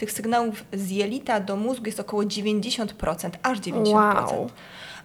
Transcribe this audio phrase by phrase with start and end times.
[0.00, 3.92] tych sygnałów z jelita do mózgu jest około 90%, aż 90%.
[3.92, 4.50] Wow.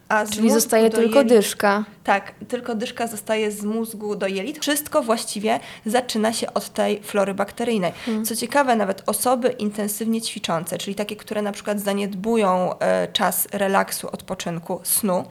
[0.10, 1.84] A Czyli zostaje tylko jelit- dyszka.
[2.04, 4.60] Tak, tylko dyszka zostaje z mózgu do jelit.
[4.60, 7.92] Wszystko właściwie zaczyna się od tej flory bakteryjnej.
[8.26, 14.08] Co ciekawe, nawet osoby intensywnie ćwiczące, czyli takie, które na przykład zaniedbują e, czas relaksu,
[14.12, 15.24] odpoczynku, snu,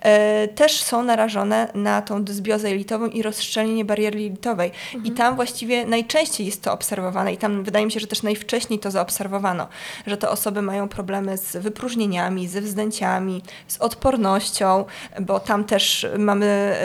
[0.00, 4.70] e, też są narażone na tą dysbiozę jelitową i rozszczelnienie bariery jelitowej.
[5.04, 8.78] I tam właściwie najczęściej jest to obserwowane i tam wydaje mi się, że też najwcześniej
[8.78, 9.68] to zaobserwowano,
[10.06, 14.13] że te osoby mają problemy z wypróżnieniami, ze wzdęciami, z odpornością,
[15.20, 16.76] bo tam też mamy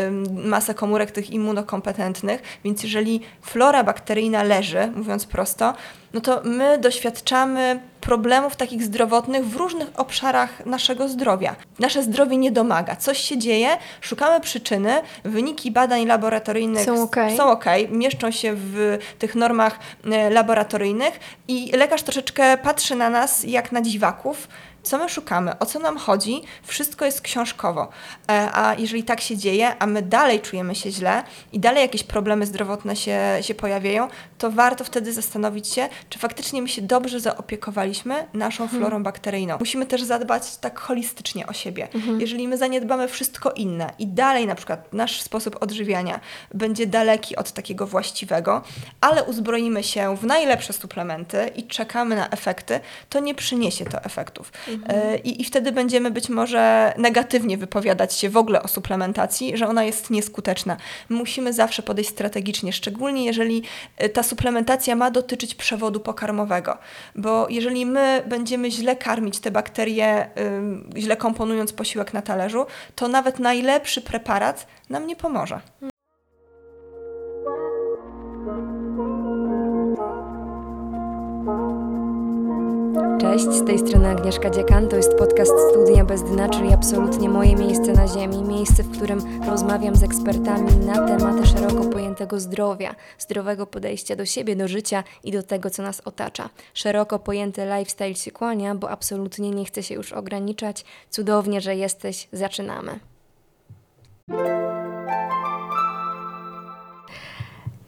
[0.45, 5.73] masę komórek tych immunokompetentnych, więc jeżeli flora bakteryjna leży, mówiąc prosto,
[6.13, 11.55] no to my doświadczamy problemów takich zdrowotnych w różnych obszarach naszego zdrowia.
[11.79, 12.95] Nasze zdrowie nie domaga.
[12.95, 13.69] Coś się dzieje,
[14.01, 17.37] szukamy przyczyny, wyniki badań laboratoryjnych Są okej.
[17.37, 19.79] są ok, mieszczą się w tych normach
[20.11, 24.47] e, laboratoryjnych i lekarz troszeczkę patrzy na nas jak na dziwaków.
[24.83, 27.89] Co my szukamy, o co nam chodzi, wszystko jest książkowo.
[28.31, 32.03] E, A jeżeli tak się dzieje, a my dalej czujemy się źle i dalej jakieś
[32.03, 34.07] problemy zdrowotne się, się pojawiają,
[34.37, 39.57] to warto wtedy zastanowić się, czy faktycznie my się dobrze zaopiekowaliśmy naszą florą bakteryjną.
[39.59, 41.87] Musimy też zadbać tak holistycznie o siebie.
[42.19, 46.19] Jeżeli my zaniedbamy wszystko inne i dalej na przykład nasz sposób odżywiania
[46.53, 48.61] będzie daleki od takiego właściwego,
[49.01, 54.51] ale uzbroimy się w najlepsze suplementy i czekamy na efekty, to nie przyniesie to efektów.
[54.87, 59.67] E, I, I wtedy będziemy być może negatywnie wypowiadać się w ogóle o suplementacji, że
[59.67, 60.77] ona jest nieskuteczna.
[61.09, 63.63] Musimy zawsze podejść strategicznie, szczególnie jeżeli
[63.97, 66.77] e, ta suplementacja ma dotyczyć przewodu pokarmowego,
[67.15, 70.29] bo jeżeli my będziemy źle karmić te bakterie,
[70.97, 75.61] źle komponując posiłek na talerzu, to nawet najlepszy preparat nam nie pomoże.
[83.29, 84.87] Cześć, z tej strony Agnieszka Dziekan.
[84.87, 88.43] To jest podcast Studia Bez Dna, czyli absolutnie moje miejsce na ziemi.
[88.43, 94.55] Miejsce, w którym rozmawiam z ekspertami na tematy szeroko pojętego zdrowia, zdrowego podejścia do siebie,
[94.55, 96.49] do życia i do tego, co nas otacza.
[96.73, 100.85] Szeroko pojęty lifestyle się kłania, bo absolutnie nie chcę się już ograniczać.
[101.09, 102.27] Cudownie, że jesteś.
[102.33, 102.99] Zaczynamy.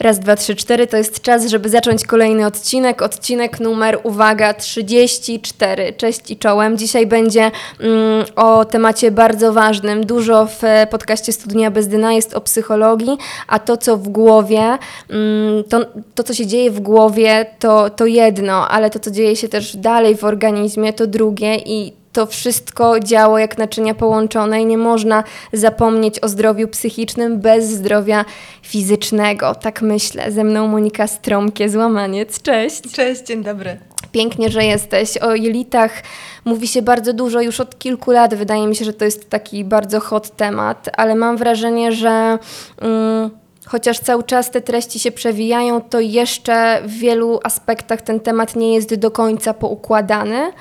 [0.01, 3.01] Raz, dwa, trzy, cztery to jest czas, żeby zacząć kolejny odcinek.
[3.01, 5.93] Odcinek numer, uwaga, 34.
[5.93, 6.77] Cześć i czołem.
[6.77, 10.05] Dzisiaj będzie mm, o temacie bardzo ważnym.
[10.05, 13.17] Dużo w e, podcaście Studnia Bez Dna jest o psychologii,
[13.47, 14.77] a to, co w głowie,
[15.09, 15.85] mm, to,
[16.15, 19.75] to, co się dzieje w głowie, to, to jedno, ale to, co dzieje się też
[19.75, 25.23] dalej w organizmie, to drugie i to wszystko działo jak naczynia połączone i nie można
[25.53, 28.25] zapomnieć o zdrowiu psychicznym bez zdrowia
[28.61, 29.55] fizycznego.
[29.55, 30.31] Tak myślę.
[30.31, 32.41] Ze mną Monika Stromkie, złamaniec.
[32.41, 32.81] Cześć.
[32.93, 33.77] Cześć, dzień dobry.
[34.11, 35.17] Pięknie, że jesteś.
[35.17, 36.03] O jelitach
[36.45, 38.35] mówi się bardzo dużo już od kilku lat.
[38.35, 42.37] Wydaje mi się, że to jest taki bardzo hot temat, ale mam wrażenie, że.
[42.81, 48.55] Mm, Chociaż cały czas te treści się przewijają, to jeszcze w wielu aspektach ten temat
[48.55, 50.51] nie jest do końca poukładany.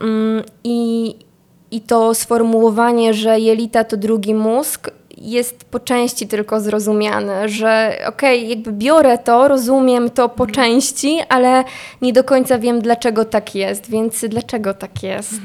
[0.00, 1.14] Mm, I,
[1.70, 4.90] I to sformułowanie, że jelita to drugi mózg,
[5.20, 11.64] jest po części tylko zrozumiane, że okej, jakby biorę to, rozumiem to po części, ale
[12.02, 15.40] nie do końca wiem, dlaczego tak jest, więc dlaczego tak jest?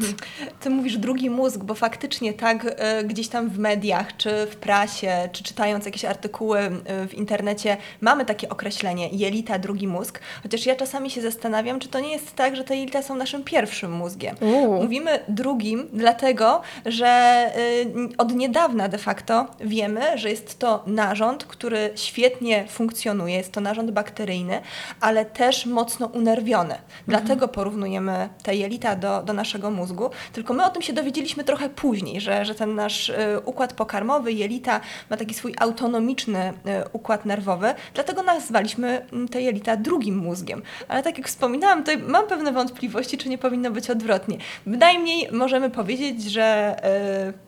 [0.59, 5.29] Ty mówisz drugi mózg, bo faktycznie tak e, gdzieś tam w mediach, czy w prasie,
[5.31, 10.19] czy czytając jakieś artykuły e, w internecie, mamy takie określenie jelita, drugi mózg.
[10.43, 13.43] Chociaż ja czasami się zastanawiam, czy to nie jest tak, że te jelita są naszym
[13.43, 14.35] pierwszym mózgiem.
[14.41, 14.83] Uuu.
[14.83, 17.51] Mówimy drugim, dlatego, że e,
[18.17, 23.91] od niedawna de facto wiemy, że jest to narząd, który świetnie funkcjonuje, jest to narząd
[23.91, 24.61] bakteryjny,
[25.01, 26.75] ale też mocno unerwiony.
[27.07, 30.09] Dlatego porównujemy te jelita do, do naszego mózgu.
[30.33, 33.15] Tylko my o tym się dowiedzieliśmy trochę później, że, że ten nasz y,
[33.45, 36.53] układ pokarmowy, jelita ma taki swój autonomiczny y,
[36.93, 40.61] układ nerwowy, dlatego nazwaliśmy mm, te jelita drugim mózgiem.
[40.87, 44.37] Ale tak jak wspominałam, to mam pewne wątpliwości, czy nie powinno być odwrotnie.
[44.65, 46.75] Bynajmniej możemy powiedzieć, że
[47.29, 47.44] y,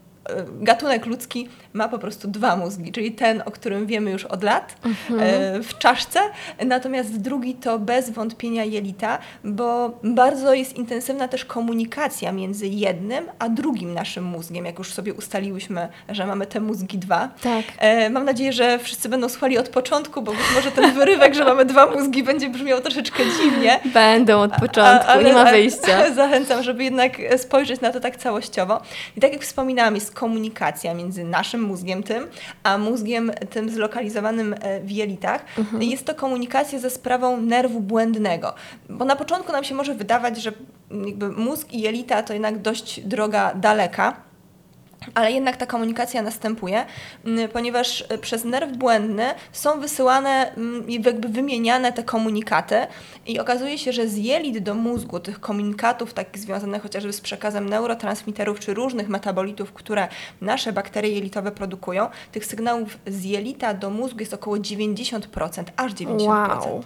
[0.60, 4.76] gatunek ludzki ma po prostu dwa mózgi, czyli ten, o którym wiemy już od lat
[5.20, 6.20] e, w czaszce,
[6.66, 13.50] natomiast drugi to bez wątpienia jelita, bo bardzo jest intensywna też komunikacja między jednym a
[13.50, 17.30] drugim naszym mózgiem, jak już sobie ustaliłyśmy, że mamy te mózgi dwa.
[17.44, 17.66] Tak.
[17.78, 21.46] E, mam nadzieję, że wszyscy będą słuchali od początku, bo być może ten wyrywek, że
[21.46, 23.80] mamy dwa mózgi będzie brzmiał troszeczkę dziwnie.
[23.94, 26.12] Będą od początku, A- nie ma wyjścia.
[26.16, 28.82] Zachęcam, żeby jednak spojrzeć na to tak całościowo.
[29.18, 32.28] I tak jak wspominałam, jest komunikacja między naszym mózgiem tym,
[32.64, 35.46] a mózgiem tym zlokalizowanym e, w jelitach.
[35.80, 38.54] Jest to komunikacja ze sprawą nerwu błędnego,
[38.90, 40.52] bo na początku nam się może wydawać, że
[41.38, 44.27] mózg i jelita to jednak dość droga daleka.
[45.14, 46.86] Ale jednak ta komunikacja następuje,
[47.54, 50.52] ponieważ e, przez nerw błędny są wysyłane
[50.88, 52.88] i jakby wymieniane te komunikaty
[53.26, 57.70] i okazuje się, że z jelit do mózgu tych komunikatów takich związanych chociażby z przekazem
[57.70, 60.08] neurotransmiterów czy różnych metabolitów, które
[60.42, 66.26] nasze bakterie jelitowe produkują, tych sygnałów z jelita do mózgu jest około 90%, aż 90%.
[66.28, 66.84] Wow.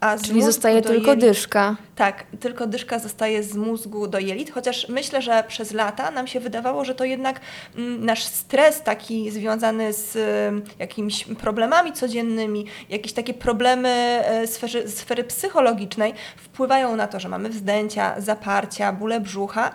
[0.00, 1.76] A Czyli zostaje tylko jelit- dyszka.
[1.96, 6.40] tak, tylko dyszka zostaje z mózgu do jelit, chociaż myślę, że przez lata nam się
[6.40, 7.40] wydawało, że to jednak
[7.76, 10.18] mm, nasz stres taki związany z
[10.78, 17.48] jakimiś problemami codziennymi, jakieś takie problemy e, sfery, sfery psychologicznej wpływają na to, że mamy
[17.48, 19.74] wzdęcia, zaparcia, bóle brzucha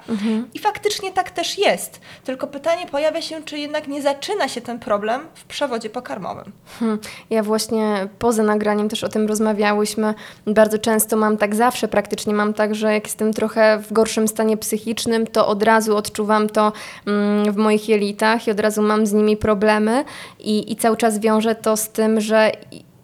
[0.54, 2.02] i faktycznie tak też jest.
[2.24, 6.52] Tylko pytanie pojawia się, czy jednak nie zaczyna się ten problem w przewodzie pokarmowym.
[6.80, 7.00] Hmm.
[7.30, 10.15] Ja właśnie poza nagraniem też o tym rozmawiałyśmy.
[10.48, 14.58] Bardzo często mam tak zawsze, praktycznie mam tak, że jak jestem trochę w gorszym stanie
[14.58, 16.72] psychicznym, to od razu odczuwam to
[17.08, 20.04] mm, w moich jelitach i od razu mam z nimi problemy
[20.40, 22.52] i, i cały czas wiążę to z tym, że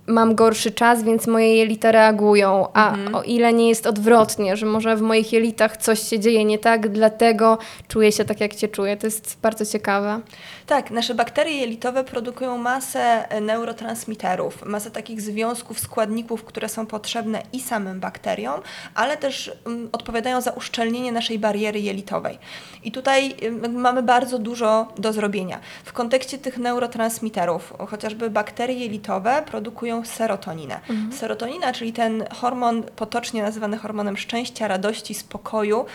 [0.08, 4.96] mam gorszy czas, więc moje jelita reagują, a o ile nie jest odwrotnie, że może
[4.96, 8.98] w moich jelitach coś się dzieje nie tak, dlatego czuję się tak, jak się czuję.
[8.98, 10.20] To jest bardzo ciekawe.
[10.68, 17.42] Tak, nasze bakterie jelitowe produkują masę e, neurotransmiterów, masę takich związków, składników, które są potrzebne
[17.54, 18.62] i samym bakteriom,
[18.96, 22.40] ale też mm, odpowiadają za uszczelnienie naszej bariery jelitowej.
[22.84, 25.60] I tutaj ym, mamy bardzo dużo do zrobienia.
[25.84, 30.80] W kontekście tych neurotransmiterów, chociażby bakterie jelitowe produkują serotoninę.
[31.12, 35.86] Serotonina, czyli ten hormon potocznie nazywany hormonem szczęścia, radości, spokoju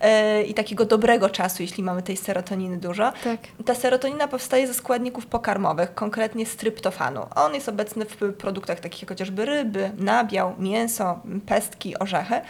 [0.00, 3.12] e, i takiego dobrego czasu, jeśli mamy tej serotoniny dużo.
[3.24, 3.40] Tak.
[3.64, 7.20] Ta serotonina powstaje ze składników pokarmowych, konkretnie z tryptofanu.
[7.34, 12.40] On jest obecny w produktach takich jak chociażby ryby, nabiał, mięso, pestki, orzechy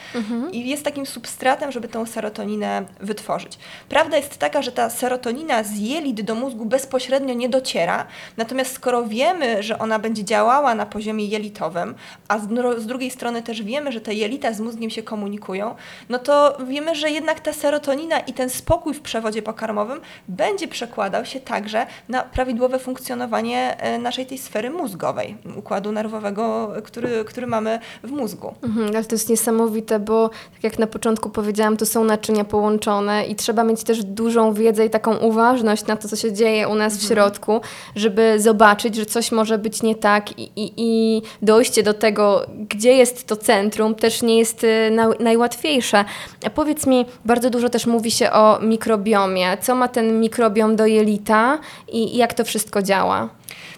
[0.52, 3.58] i jest takim substratem, żeby tę serotoninę wytworzyć.
[3.88, 9.06] Prawda jest taka, że ta serotonina z jelit do mózgu bezpośrednio nie dociera, natomiast skoro
[9.06, 11.94] wiemy, że ona będzie działała na poziomie jelitowym,
[12.28, 12.48] a z,
[12.78, 15.74] z drugiej strony też wiemy, że te jelita z mózgiem się komunikują,
[16.08, 21.24] no to wiemy, że jednak ta serotonina i ten spokój w przewodzie pokarmowym będzie przekładał
[21.24, 27.78] się także na prawidłowe funkcjonowanie e, naszej tej sfery mózgowej, układu nerwowego, który, który mamy
[28.04, 28.54] w mózgu.
[28.62, 33.26] Mhm, ale to jest niesamowite, bo tak jak na początku powiedziałam, to są naczynia połączone
[33.26, 36.74] i trzeba mieć też dużą wiedzę i taką uważność na to, co się dzieje u
[36.74, 37.60] nas w środku,
[37.96, 42.92] żeby zobaczyć, że coś może być nie tak i, i, i dojście do tego, gdzie
[42.92, 46.04] jest to centrum, też nie jest y, na, najłatwiejsze.
[46.46, 49.56] A powiedz mi, bardzo dużo też mówi się o mikrobiomie.
[49.60, 51.45] Co ma ten mikrobiom do jelita
[51.88, 53.28] i, i jak to wszystko działa?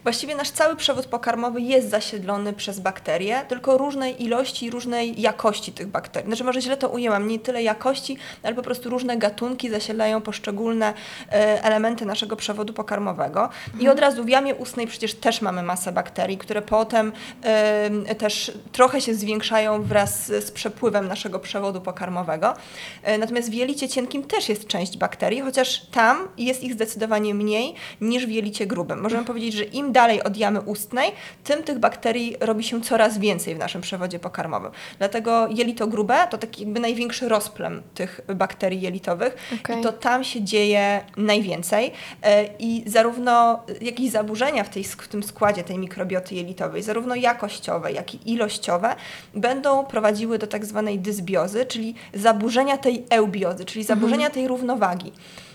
[0.02, 5.72] Właściwie nasz cały przewód pokarmowy jest zasiedlony przez bakterie, tylko różnej ilości i różnej jakości
[5.72, 6.28] tych bakterii.
[6.28, 10.94] Znaczy może źle to ujęłam, nie tyle jakości, ale po prostu różne gatunki zasiedlają poszczególne
[11.32, 13.48] e, elementy naszego przewodu pokarmowego.
[13.80, 17.12] I od razu w jamie ustnej przecież też mamy masę bakterii, które potem
[17.42, 22.54] e, też trochę się zwiększają wraz z, z przepływem naszego przewodu pokarmowego.
[23.02, 27.74] E, natomiast w jelicie cienkim też jest część bakterii, chociaż tam jest ich zdecydowanie mniej
[28.00, 29.00] niż w jelicie grubym.
[29.00, 31.12] Możemy powiedzieć, że im dalej od jamy ustnej,
[31.44, 34.72] tym tych bakterii robi się coraz więcej w naszym przewodzie pokarmowym.
[34.98, 39.78] Dlatego jelito grube to taki jakby największy rozplem tych bakterii jelitowych Okej.
[39.78, 45.22] i to tam się dzieje najwięcej E, i zarówno jakieś zaburzenia w, tej, w tym
[45.22, 48.96] składzie tej mikrobioty jelitowej, zarówno jakościowe, jak i ilościowe,
[49.34, 55.12] będą prowadziły do tak zwanej dysbiozy, czyli zaburzenia tej eubiozy, czyli zaburzenia tej równowagi.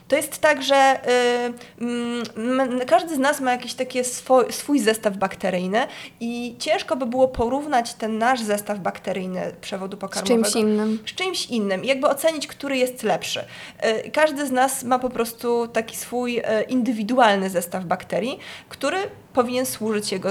[0.08, 1.00] To jest tak, że
[1.80, 5.88] y, mm, każdy z nas ma jakiś taki swój, swój zestaw bakteryjny
[6.20, 11.00] i ciężko by było porównać ten nasz zestaw bakteryjny przewodu Z pokarmowego czymś innym.
[11.06, 13.40] z czymś innym i jakby ocenić, który jest lepszy.
[14.06, 18.98] Y, Każdy z nas ma po prostu taki swój y, indywidualny zestaw bakterii, który
[19.34, 20.30] powinien służyć jego,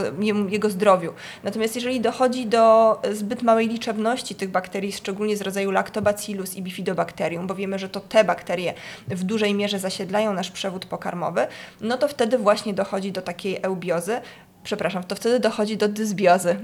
[0.48, 1.12] jego zdrowiu.
[1.44, 7.46] Natomiast jeżeli dochodzi do zbyt małej liczebności tych bakterii, szczególnie z rodzaju lactobacillus i bifidobacterium,
[7.46, 8.74] bo wiemy, że to te bakterie
[9.08, 11.46] w dużej mierze zasiedlają nasz przewód pokarmowy,
[11.80, 14.20] no to wtedy właśnie dochodzi do takiej eubiozy,
[14.64, 16.56] przepraszam, to wtedy dochodzi do dysbiozy.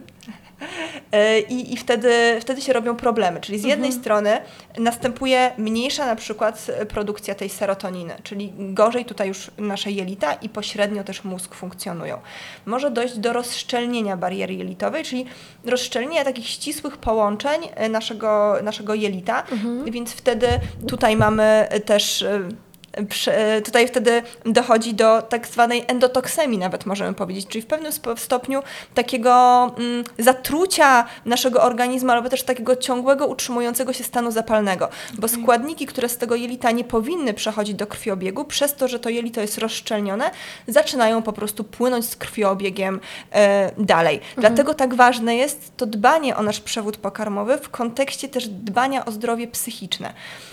[1.12, 3.40] E, I, I wtedy, wtedy się robią problemy.
[3.40, 4.40] Czyli z jednej strony
[4.78, 10.48] następuje mniejsza na przykład e, produkcja tej serotoniny, czyli gorzej tutaj już nasze jelita i
[10.48, 12.18] pośrednio też mózg funkcjonują.
[12.66, 15.26] Może dojść do rozszczelnienia bariery jelitowej, czyli
[15.64, 19.42] rozszczelnienia takich ścisłych połączeń e, naszego, naszego jelita,
[19.90, 20.48] więc wtedy
[20.88, 22.24] tutaj mamy też
[23.64, 28.62] tutaj wtedy dochodzi do tak zwanej endotoksemii nawet możemy powiedzieć, czyli w pewnym stopniu
[28.94, 34.88] takiego mm, zatrucia naszego organizmu, albo też takiego ciągłego utrzymującego się stanu zapalnego,
[35.18, 39.08] bo składniki, które z tego jelita nie powinny przechodzić do krwiobiegu, przez to, że to
[39.08, 40.30] jelito jest rozszczelnione,
[40.66, 43.00] zaczynają po prostu płynąć z krwiobiegiem
[43.32, 44.20] e, dalej.
[44.36, 49.10] Dlatego tak ważne jest to dbanie o nasz przewód pokarmowy w kontekście też dbania o
[49.10, 50.12] zdrowie psychiczne.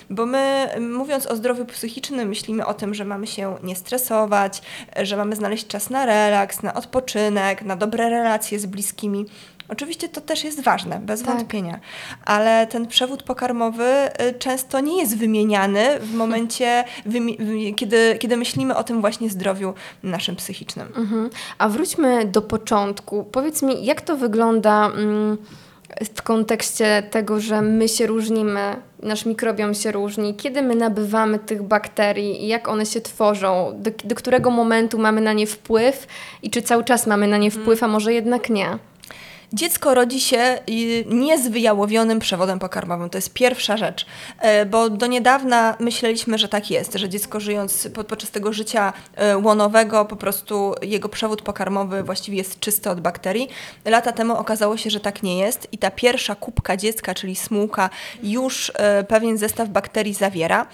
[0.10, 4.62] Bo my, mówiąc o zdrowiu psychicznym, myślimy o tym, że mamy się nie stresować,
[5.04, 9.25] że mamy znaleźć czas na relaks, na odpoczynek, na dobre relacje z bliskimi.
[9.70, 11.36] Oczywiście to też jest ważne, bez Tak.
[11.36, 11.80] wątpienia,
[12.25, 13.84] ale ten przewód pokarmowy
[14.30, 19.30] y, często nie jest wymieniany w momencie, wymi- wy- kiedy, kiedy myślimy o tym właśnie
[19.30, 19.74] zdrowiu
[20.04, 20.88] naszym psychicznym.
[20.98, 21.30] Mhm.
[21.58, 23.24] A wróćmy do początku.
[23.24, 25.38] Powiedz mi, jak to wygląda mm,
[26.15, 31.63] w kontekście tego, że my się różnimy, nasz mikrobiom się różni, kiedy my nabywamy tych
[31.63, 36.08] bakterii i jak one się tworzą, do, do którego momentu mamy na nie wpływ
[36.44, 38.77] i czy cały czas mamy na nie wpływ, a może jednak nie?
[39.54, 43.10] Dziecko rodzi się y, nie z wyjałowionym przewodem pokarmowym.
[43.10, 44.06] To jest pierwsza rzecz,
[44.40, 48.94] E, bo do niedawna myśleliśmy, że tak jest, że dziecko żyjąc po- podczas tego życia
[49.16, 53.50] e, łonowego, po prostu jego przewód pokarmowy właściwie jest czysty od bakterii.
[53.86, 57.90] Lata temu okazało się, że tak nie jest i ta pierwsza kubka dziecka, czyli smułka,
[58.24, 60.68] już e, pewien zestaw bakterii zawiera.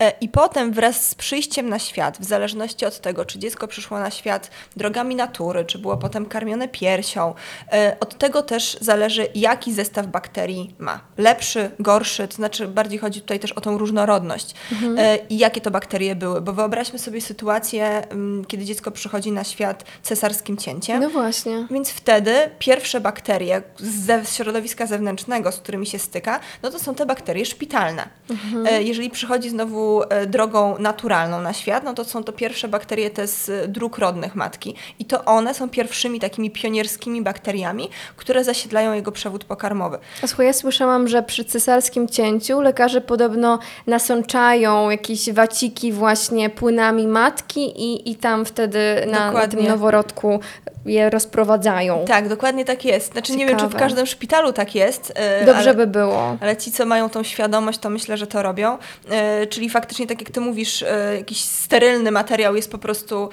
[0.00, 3.98] E, I potem wraz z przyjściem na świat, w zależności od tego, czy dziecko przyszło
[3.98, 7.34] na świat drogami natury, czy było potem karmione piersią,
[7.72, 11.00] e, od tego też zależy, jaki zestaw bakterii ma.
[11.18, 14.54] Lepszy, gorszy, to znaczy bardziej chodzi tutaj też o tą różnorodność
[14.98, 16.40] e, i jakie to bakterie były.
[16.40, 21.00] Bo wyobraźmy sobie sytuację, mm, kiedy dziecko przychodzi na świat cesarskim cięciem.
[21.02, 21.66] No właśnie.
[21.70, 27.06] Więc wtedy pierwsze bakterie ze- środowiska zewnętrznego, z którymi się styka, no to są te
[27.06, 28.08] bakterie szpitalne.
[28.66, 33.10] E, Jeżeli przychodzi znowu e, drogą naturalną na świat, no to są to pierwsze bakterie
[33.10, 34.74] te z dróg rodnych matki.
[34.98, 39.98] I to one są pierwszymi takimi pionierskimi bakteriami, które zasiedlają jego przewód pokarmowy.
[40.26, 47.60] Słuchaj, ja słyszałam, że przy cesarskim cięciu lekarze podobno nasączają jakieś waciki właśnie płynami matki
[47.60, 50.40] i, i tam wtedy na, na tym noworodku
[50.86, 52.04] je rozprowadzają.
[52.08, 53.12] Tak, dokładnie tak jest.
[53.12, 53.84] Znaczy nie wiem, czy w Ciekawe.
[53.84, 55.12] każdym szpitalu tak jest.
[55.14, 55.74] e, Dobrze ale...
[55.74, 56.36] by było.
[56.40, 58.78] Ale ci, co mają tą świadomość, to myślę, że to robią.
[59.10, 63.28] E, czyli faktycznie, tak jak ty mówisz, e, jakiś sterylny materiał jest po prostu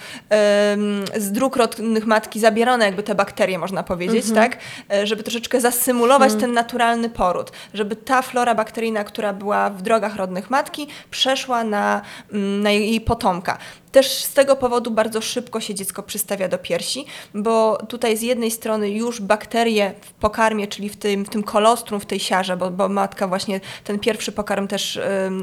[1.18, 4.58] z dróg rodnych matki zabierane, jakby te bakterie, można powiedzieć, tak?
[4.94, 7.52] E, żeby troszeczkę zasymulować ten naturalny poród.
[7.74, 12.02] Żeby ta flora bakteryjna, która była w drogach rodnych matki, przeszła na,
[12.34, 13.58] mm, na jej potomka.
[13.92, 18.52] Też z tego powodu bardzo szybko się dziecko przystawia do piersi, bo tutaj z jednej
[18.52, 22.72] strony już bakterie w pokarmie, czyli w tym, w tym kolostrum, w tej siarze, bo,
[22.72, 25.00] bo matka właśnie ten pierwszy pokarm też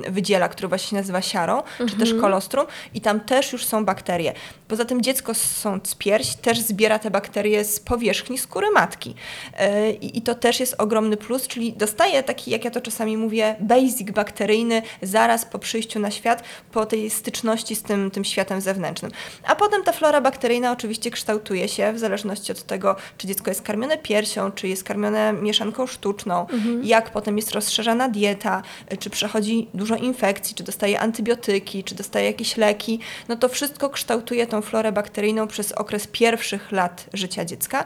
[0.08, 4.32] wydziela, który właśnie się nazywa siarą, czy też kolostrum i tam też już są bakterie.
[4.68, 9.14] Poza tym dziecko sąc pierś też zbiera te bakterie z powierzchni skóry matki.
[9.60, 13.56] Yy, I to też jest ogromny plus, czyli dostaje taki, jak ja to czasami mówię,
[13.60, 19.10] basic bakteryjny zaraz po przyjściu na świat, po tej styczności z tym, tym światem zewnętrznym.
[19.44, 23.62] A potem ta flora bakteryjna oczywiście kształtuje się w zależności od tego, czy dziecko jest
[23.62, 26.46] karmione piersią, czy jest karmione mieszanką sztuczną,
[26.82, 28.62] jak potem jest rozszerzana dieta,
[28.98, 33.00] czy przechodzi dużo infekcji, czy dostaje antybiotyki, czy dostaje jakieś leki.
[33.28, 37.84] No to wszystko kształtuje tą florę bakteryjną przez okres pierwszych lat życia dziecka.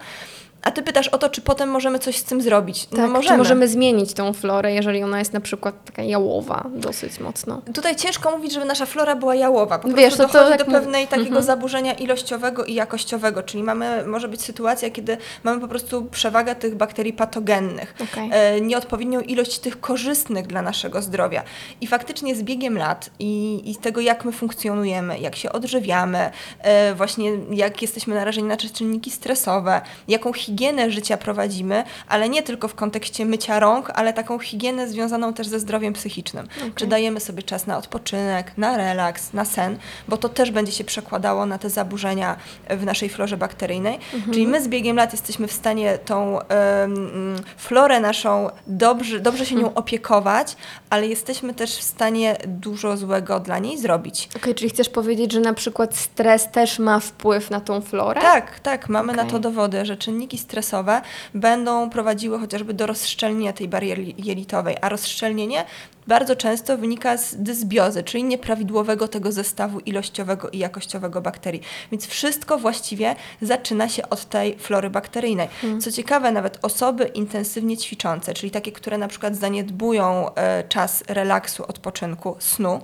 [0.62, 2.87] A ty pytasz o to, czy potem możemy coś z tym zrobić.
[2.87, 3.38] Tak, no czy możemy.
[3.38, 7.62] możemy zmienić tą florę, jeżeli ona jest na przykład taka jałowa dosyć mocno.
[7.75, 9.78] Tutaj ciężko mówić, żeby nasza flora była jałowa.
[9.78, 11.45] Po Wiesz, prostu to- to dochodzi tak do pewnej takiego Mhm.
[11.45, 16.75] zaburzenia ilościowego i jakościowego, czyli mamy, może być sytuacja, kiedy mamy po prostu przewagę tych
[16.75, 18.31] bakterii patogennych, Okej.
[18.33, 21.42] e, nieodpowiednią ilość tych korzystnych dla naszego zdrowia.
[21.81, 26.95] I faktycznie z biegiem lat i, i tego, jak my funkcjonujemy, jak się odżywiamy, e,
[26.95, 30.51] właśnie jak jesteśmy narażeni na czynniki stresowe, jaką higienę
[30.88, 35.61] życia prowadzimy, ale nie tylko w kontekście mycia rąk, ale taką higienę związaną też ze
[35.61, 36.49] zdrowiem psychicznym.
[36.75, 39.78] Czy dajemy sobie czas na odpoczynek, na relaks, na sen,
[40.09, 42.37] bo to też będzie się przekładało na te zaburzenia
[42.71, 43.99] w naszej florze bakteryjnej.
[44.32, 49.54] Czyli my z biegiem lat jesteśmy w stanie tą mm, florę naszą dobrze, dobrze się
[49.54, 50.56] nią opiekować,
[50.90, 54.28] ale jesteśmy też w stanie dużo złego dla niej zrobić.
[54.37, 58.21] Okej, czyli chcesz powiedzieć, że na przykład stres też ma wpływ na tą florę?
[58.21, 59.32] Tak, tak, mamy na Okej.
[59.32, 61.02] to dowody, że czynniki stresowe
[61.34, 65.64] będą prowadziły chociażby do rozszczelnienia tej bariery jelitowej, a rozszczelnienie
[66.06, 71.62] bardzo często wynika z dysbiozy, czyli nieprawidłowego tego zestawu ilościowego i jakościowego bakterii.
[71.90, 75.49] Więc wszystko właściwie zaczyna się od tej flory bakteryjnej.
[75.61, 75.80] Hmm.
[75.80, 81.64] Co ciekawe, nawet osoby intensywnie ćwiczące, czyli takie, które na przykład zaniedbują e, czas relaksu,
[81.68, 82.80] odpoczynku, snu,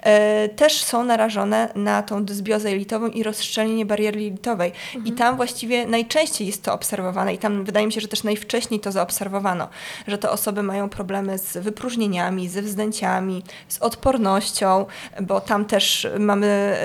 [0.00, 4.72] e, też są narażone na tą dysbiozę jelitową i rozszczelnienie bariery jelitowej.
[4.92, 5.06] Hmm.
[5.08, 8.80] I tam właściwie najczęściej jest to obserwowane i tam wydaje mi się, że też najwcześniej
[8.80, 9.68] to zaobserwowano,
[10.08, 14.86] że te osoby mają problemy z wypróżnieniami, ze wzdęciami, z odpornością,
[15.20, 16.76] bo tam też mamy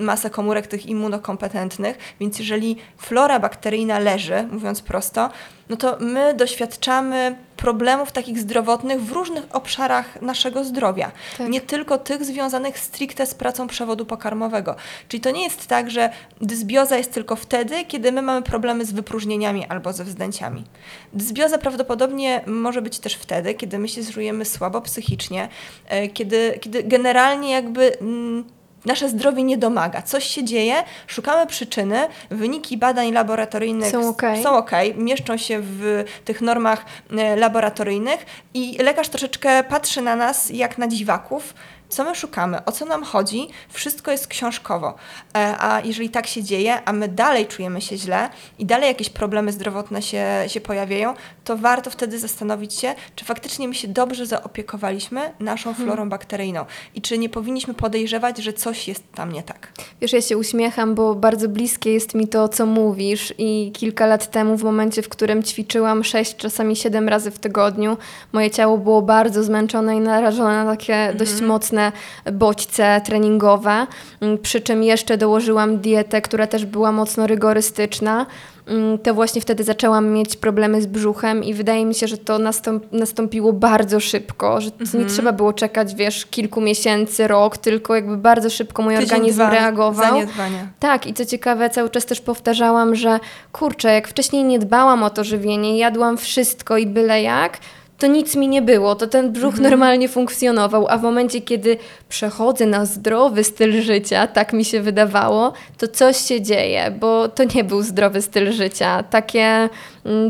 [0.00, 5.30] masę komórek tych immunokompetentnych, więc jeżeli flora bakteryjna leży, mówiąc prosto,
[5.68, 11.12] no to my doświadczamy problemów takich zdrowotnych w różnych obszarach naszego zdrowia.
[11.38, 11.48] Tak.
[11.48, 14.76] Nie tylko tych związanych stricte z pracą przewodu pokarmowego.
[15.08, 18.92] Czyli to nie jest tak, że dysbioza jest tylko wtedy, kiedy my mamy problemy z
[18.92, 20.64] wypróżnieniami albo ze wzdęciami.
[21.12, 25.48] Dysbioza prawdopodobnie może być też wtedy, kiedy my się zrujemy słabo psychicznie,
[25.86, 28.44] e, kiedy, kiedy generalnie jakby mm,
[28.86, 30.02] nasze zdrowie nie domaga.
[30.02, 30.74] Coś się dzieje,
[31.06, 36.84] szukamy przyczyny, wyniki badań laboratoryjnych są ok, są okay mieszczą się w tych normach
[37.18, 41.54] e, laboratoryjnych i lekarz troszeczkę patrzy na nas jak na dziwaków,
[41.88, 44.94] co my szukamy, o co nam chodzi, wszystko jest książkowo.
[45.36, 49.10] E, a jeżeli tak się dzieje, a my dalej czujemy się źle i dalej jakieś
[49.10, 51.14] problemy zdrowotne się, się pojawiają,
[51.44, 55.86] to warto wtedy zastanowić się, czy faktycznie my się dobrze zaopiekowaliśmy naszą hmm.
[55.86, 56.64] florą bakteryjną
[56.94, 59.72] i czy nie powinniśmy podejrzewać, że coś jest tam nie tak.
[60.00, 64.30] Wiesz, ja się uśmiecham, bo bardzo bliskie jest mi to, co mówisz i kilka lat
[64.30, 67.96] temu, w momencie, w którym ćwiczyłam sześć, czasami siedem razy w tygodniu,
[68.32, 71.16] moje ciało było bardzo zmęczone i narażone na takie hmm.
[71.16, 71.92] dość mocne mocne
[72.32, 73.86] bodźce treningowe,
[74.20, 78.26] mm, przy czym jeszcze dołożyłam dietę, która też była mocno rygorystyczna
[78.66, 82.38] mm, to właśnie wtedy zaczęłam mieć problemy z brzuchem i wydaje mi się, że to
[82.38, 85.04] nastąp nastąpiło bardzo szybko, że mhm.
[85.04, 89.38] nie trzeba było czekać, wiesz, kilku miesięcy, rok, tylko jakby bardzo szybko mój Tydzień organizm
[89.38, 90.10] dwa, reagował.
[90.10, 90.68] Zaniedbania.
[90.80, 93.20] Tak, i co ciekawe, cały czas też powtarzałam, że
[93.52, 97.58] kurczę, jak wcześniej nie dbałam o to żywienie, jadłam wszystko i byle jak,
[97.98, 99.70] to nic mi nie było, to ten brzuch mhm.
[99.70, 101.76] normalnie funkcjonował, a w momencie, kiedy
[102.08, 107.44] przechodzę na zdrowy styl życia, tak mi się wydawało, to coś się dzieje, bo to
[107.54, 109.02] nie był zdrowy styl życia.
[109.02, 109.68] Takie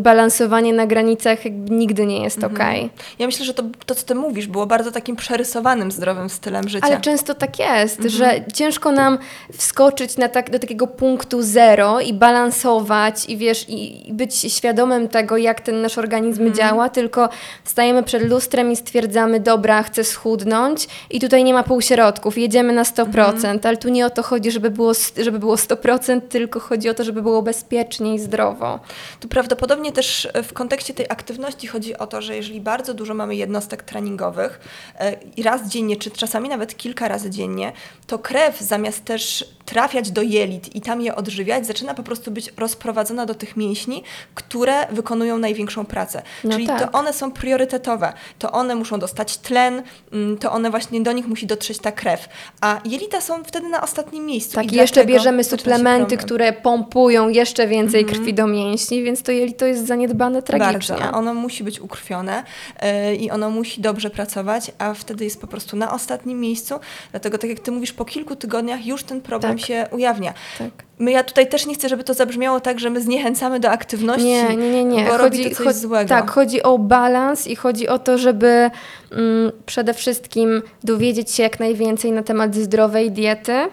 [0.00, 1.38] balansowanie na granicach
[1.70, 2.54] nigdy nie jest mhm.
[2.54, 2.78] okej.
[2.84, 2.98] Okay.
[3.18, 6.86] Ja myślę, że to, to, co ty mówisz, było bardzo takim przerysowanym, zdrowym stylem życia.
[6.86, 8.10] Ale często tak jest, mhm.
[8.10, 9.18] że ciężko nam
[9.52, 15.08] wskoczyć na tak, do takiego punktu zero i balansować i wiesz, i, i być świadomym
[15.08, 16.54] tego, jak ten nasz organizm mhm.
[16.56, 17.28] działa, tylko
[17.64, 22.82] stajemy przed lustrem i stwierdzamy, dobra, chcę schudnąć i tutaj nie ma półśrodków, jedziemy na
[22.82, 23.60] 100%, mhm.
[23.62, 27.04] ale tu nie o to chodzi, żeby było, żeby było 100%, tylko chodzi o to,
[27.04, 28.80] żeby było bezpiecznie i zdrowo.
[29.20, 33.14] To prawdopodobnie Podobnie też w kontekście tej aktywności chodzi o to, że jeżeli bardzo dużo
[33.14, 34.60] mamy jednostek treningowych
[34.98, 37.72] e, i raz dziennie, czy czasami nawet kilka razy dziennie,
[38.06, 42.52] to krew zamiast też trafiać do jelit i tam je odżywiać, zaczyna po prostu być
[42.56, 44.02] rozprowadzona do tych mięśni,
[44.34, 46.22] które wykonują największą pracę.
[46.44, 46.80] No Czyli tak.
[46.80, 51.26] to one są priorytetowe, to one muszą dostać tlen, mm, to one właśnie do nich
[51.26, 52.28] musi dotrzeć ta krew,
[52.60, 54.54] a jelita są wtedy na ostatnim miejscu.
[54.54, 58.16] Tak, i jeszcze bierzemy suplementy, które pompują jeszcze więcej mm -hmm.
[58.18, 60.96] krwi do mięśni, więc to jelito jest zaniedbane tragicznie.
[60.96, 61.18] Bardzo.
[61.18, 62.44] Ono musi być ukrwione
[62.82, 66.74] yy, i ono musi dobrze pracować, a wtedy jest po prostu na ostatnim miejscu,
[67.10, 69.55] dlatego tak jak Ty mówisz, po kilku tygodniach już ten problem tak.
[69.58, 70.34] Się ujawnia.
[70.58, 70.70] Tak.
[70.98, 74.26] My, ja tutaj też nie chcę, żeby to zabrzmiało tak, że my zniechęcamy do aktywności,
[74.26, 75.04] nie, nie, nie, nie.
[75.04, 76.08] bo chodzi, robi to coś chodzi, złego.
[76.08, 78.70] Tak, chodzi o balans i chodzi o to, żeby
[79.12, 83.68] mm, przede wszystkim dowiedzieć się jak najwięcej na temat zdrowej diety.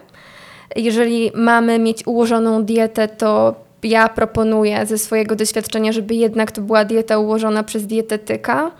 [0.76, 6.86] Jeżeli mamy mieć ułożoną dietę, to ja proponuję ze swojego doświadczenia, żeby jednak to była
[6.86, 8.72] dieta ułożona przez dietetyka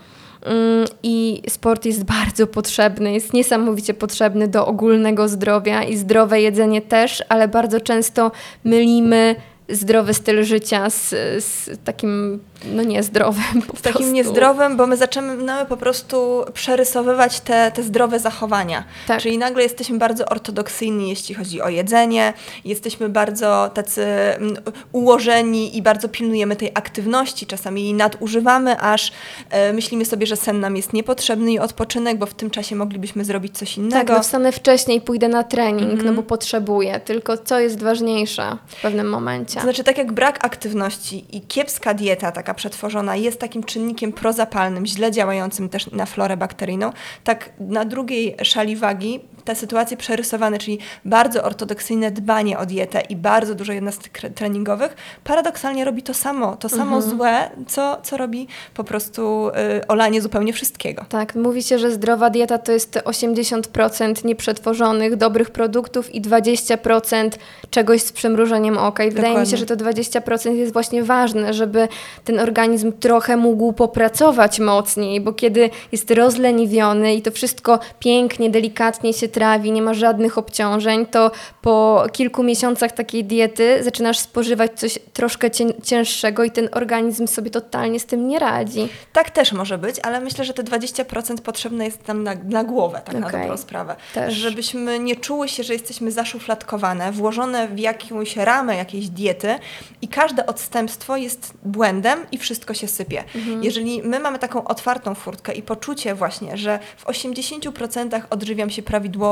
[1.02, 7.24] I sport jest bardzo potrzebny, jest niesamowicie potrzebny do ogólnego zdrowia i zdrowe jedzenie też,
[7.28, 8.30] ale bardzo często
[8.64, 9.36] mylimy
[9.68, 11.10] zdrowy styl życia z,
[11.44, 12.40] z takim
[12.72, 13.62] no niezdrowym.
[13.66, 14.12] Po takim prostu.
[14.12, 18.84] niezdrowym, bo my zaczynamy po prostu przerysowywać te, te zdrowe zachowania.
[19.06, 19.20] Tak.
[19.20, 22.32] Czyli nagle jesteśmy bardzo ortodoksyjni, jeśli chodzi o jedzenie,
[22.64, 24.56] jesteśmy bardzo tacy mm,
[24.92, 29.12] ułożeni i bardzo pilnujemy tej aktywności, czasami jej nadużywamy, aż
[29.50, 33.24] e, myślimy sobie, że sen nam jest niepotrzebny i odpoczynek, bo w tym czasie moglibyśmy
[33.24, 34.06] zrobić coś innego.
[34.06, 36.16] Tak, no wstanę wcześniej, pójdę na trening, no mhm.
[36.16, 39.54] bo potrzebuję, tylko co jest ważniejsze w pewnym momencie.
[39.54, 44.86] To znaczy, tak jak brak aktywności i kiepska dieta, taka przetworzona jest takim czynnikiem prozapalnym,
[44.86, 46.92] źle działającym też na florę bakteryjną,
[47.24, 53.16] tak na drugiej szali wagi te sytuacje przerysowane, czyli bardzo ortodoksyjne dbanie o dietę i
[53.16, 57.02] bardzo dużo jednostek treningowych, paradoksalnie robi to samo, to samo mhm.
[57.02, 59.48] złe, co, co robi po prostu
[59.80, 61.04] y, olanie zupełnie wszystkiego.
[61.08, 67.30] Tak, mówi się, że zdrowa dieta to jest 80% nieprzetworzonych, dobrych produktów i 20%
[67.70, 69.04] czegoś z przymrużeniem oka.
[69.04, 69.46] I wydaje Dokładnie.
[69.46, 71.88] mi się, że to 20% jest właśnie ważne, żeby
[72.24, 79.12] ten organizm trochę mógł popracować mocniej, bo kiedy jest rozleniwiony i to wszystko pięknie, delikatnie
[79.12, 81.30] się trawi, nie ma żadnych obciążeń, to
[81.62, 85.50] po kilku miesiącach takiej diety zaczynasz spożywać coś troszkę
[85.82, 88.88] cięższego i ten organizm sobie totalnie z tym nie radzi.
[89.12, 93.02] Tak też może być, ale myślę, że te 20% potrzebne jest tam na, na głowę,
[93.04, 93.32] tak okay.
[93.32, 93.96] na dobrą sprawę.
[94.14, 94.34] Też.
[94.34, 99.58] Żebyśmy nie czuły się, że jesteśmy zaszufladkowane, włożone w jakąś ramę jakiejś diety
[100.02, 103.24] i każde odstępstwo jest błędem i wszystko się sypie.
[103.34, 103.64] Mhm.
[103.64, 109.23] Jeżeli my mamy taką otwartą furtkę i poczucie właśnie, że w 80% odżywiam się prawidłowo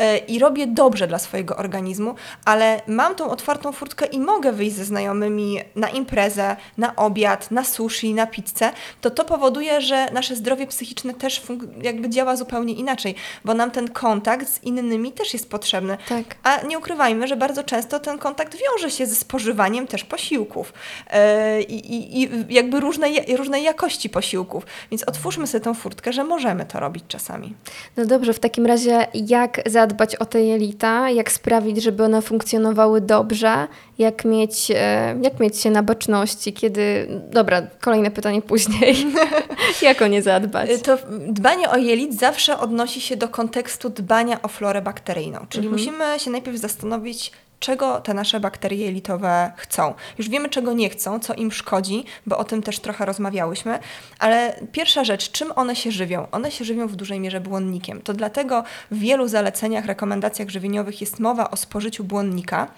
[0.00, 2.14] yy, i robię dobrze dla swojego organizmu,
[2.44, 7.64] ale mam tą otwartą furtkę i mogę wyjść ze znajomymi na imprezę, na obiad, na
[7.64, 11.42] sushi, na pizzę, to to powoduje, że nasze zdrowie psychiczne też
[11.82, 13.14] jakby działa zupełnie inaczej,
[13.44, 15.98] bo nam ten kontakt z innymi też jest potrzebny.
[16.08, 16.24] Tak.
[16.42, 20.72] A nie ukrywajmy, że bardzo często ten kontakt wiąże się ze spożywaniem też posiłków
[21.12, 24.66] yy, i, i jakby różnej, różnej jakości posiłków.
[24.90, 27.54] Więc otwórzmy sobie tą furtkę, że możemy to robić czasami.
[27.96, 33.00] No dobrze, w takim razie jak zadbać o te jelita, jak sprawić, żeby one funkcjonowały
[33.00, 33.66] dobrze,
[33.98, 37.06] jak mieć, e, jak mieć się na baczności, kiedy...
[37.30, 38.96] Dobra, kolejne pytanie później.
[39.82, 40.70] jak o nie zadbać?
[40.82, 45.80] To dbanie o jelit zawsze odnosi się do kontekstu dbania o florę bakteryjną, czyli mhm.
[45.82, 49.94] musimy się najpierw zastanowić, czego te nasze bakterie jelitowe chcą.
[50.18, 53.78] Już wiemy, czego nie chcą, co im szkodzi, bo o tym też trochę rozmawiałyśmy,
[54.18, 56.26] ale pierwsza rzecz, czym one się żywią?
[56.32, 58.02] One się żywią w dużej mierze błonnikiem.
[58.02, 62.68] To dlatego w wielu zaleceniach, rekomendacjach żywieniowych jest mowa o spożyciu błonnika,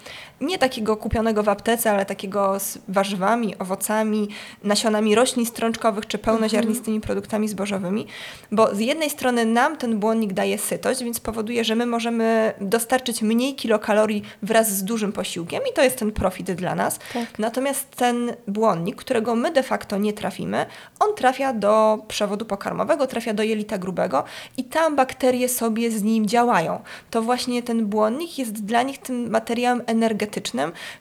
[0.42, 4.28] nie takiego kupionego w aptece, ale takiego z warzywami, owocami,
[4.64, 7.00] nasionami roślin strączkowych czy pełnoziarnistymi mhm.
[7.06, 8.06] produktami zbożowymi,
[8.52, 13.22] bo z jednej strony nam ten błonnik daje sytość, więc powoduje, że my możemy dostarczyć
[13.22, 16.98] mniej kilokalorii wraz z dużym posiłkiem i to jest ten profit dla nas.
[17.12, 17.38] Tak.
[17.38, 20.66] Natomiast ten błonnik, którego my de facto nie trafimy,
[21.00, 24.24] on trafia do przewodu pokarmowego, trafia do jelita grubego
[24.56, 26.80] i tam bakterie sobie z nim działają.
[27.10, 30.31] To właśnie ten błonnik jest dla nich tym materiałem energetycznym,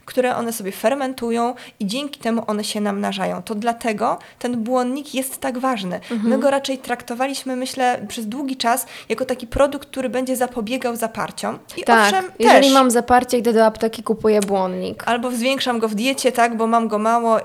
[0.04, 3.42] które one sobie fermentują i dzięki temu one się namnażają.
[3.42, 5.96] To dlatego ten błonnik jest tak ważny.
[5.96, 6.28] Mhm.
[6.28, 11.58] My go raczej traktowaliśmy, myślę, przez długi czas jako taki produkt, który będzie zapobiegał zaparciom.
[11.76, 15.02] I tak, owszem, jeżeli też, mam zaparcie, idę do apteki, kupuję błonnik.
[15.06, 17.38] Albo zwiększam go w diecie, tak, bo mam go mało.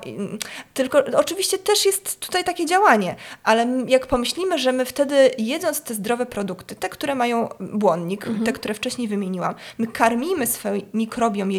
[0.73, 5.93] Tylko oczywiście też jest tutaj takie działanie, ale jak pomyślimy, że my wtedy jedząc te
[5.93, 8.45] zdrowe produkty, te, które mają błonnik, mhm.
[8.45, 11.51] te, które wcześniej wymieniłam, my karmimy swój mikrobiom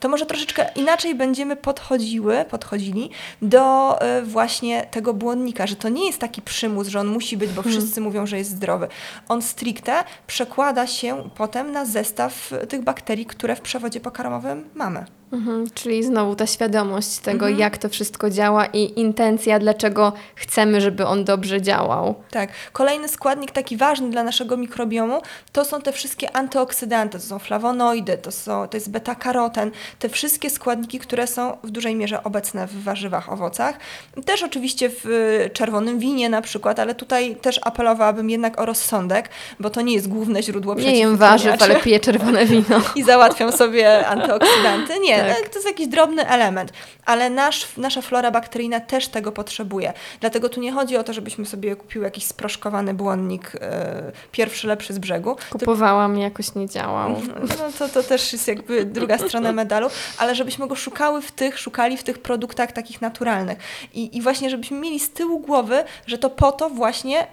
[0.00, 3.10] to może troszeczkę inaczej będziemy podchodziły, podchodzili
[3.42, 7.50] do y, właśnie tego błonnika, że to nie jest taki przymus, że on musi być,
[7.50, 7.76] bo mhm.
[7.76, 8.88] wszyscy mówią, że jest zdrowy.
[9.28, 15.19] On stricte przekłada się potem na zestaw tych bakterii, które w przewodzie pokarmowym mamy.
[15.32, 17.58] Mhm, czyli znowu ta świadomość tego, mhm.
[17.58, 22.14] jak to wszystko działa i intencja, dlaczego chcemy, żeby on dobrze działał.
[22.30, 22.50] Tak.
[22.72, 28.18] Kolejny składnik taki ważny dla naszego mikrobiomu to są te wszystkie antyoksydanty, to są flawonoidy,
[28.18, 32.82] to, są, to jest beta-karoten, te wszystkie składniki, które są w dużej mierze obecne w
[32.82, 33.78] warzywach, owocach.
[34.24, 35.04] Też oczywiście w
[35.52, 39.28] czerwonym winie na przykład, ale tutaj też apelowałabym jednak o rozsądek,
[39.60, 42.80] bo to nie jest główne źródło Nie jem warzyw, ale piję czerwone wino.
[42.96, 44.98] I załatwiam sobie antyoksydanty.
[44.98, 45.19] Nie.
[45.28, 46.72] To jest jakiś drobny element,
[47.10, 49.92] ale nasz, nasza flora bakteryjna też tego potrzebuje.
[50.20, 54.94] Dlatego tu nie chodzi o to, żebyśmy sobie kupiły jakiś sproszkowany błonnik e, pierwszy lepszy
[54.94, 55.36] z brzegu.
[55.50, 57.10] Kupowałam i jakoś nie działał.
[57.60, 61.58] No to, to też jest jakby druga strona medalu, ale żebyśmy go szukały w tych,
[61.58, 63.58] szukali w tych produktach takich naturalnych.
[63.94, 67.26] I, i właśnie żebyśmy mieli z tyłu głowy, że to po to właśnie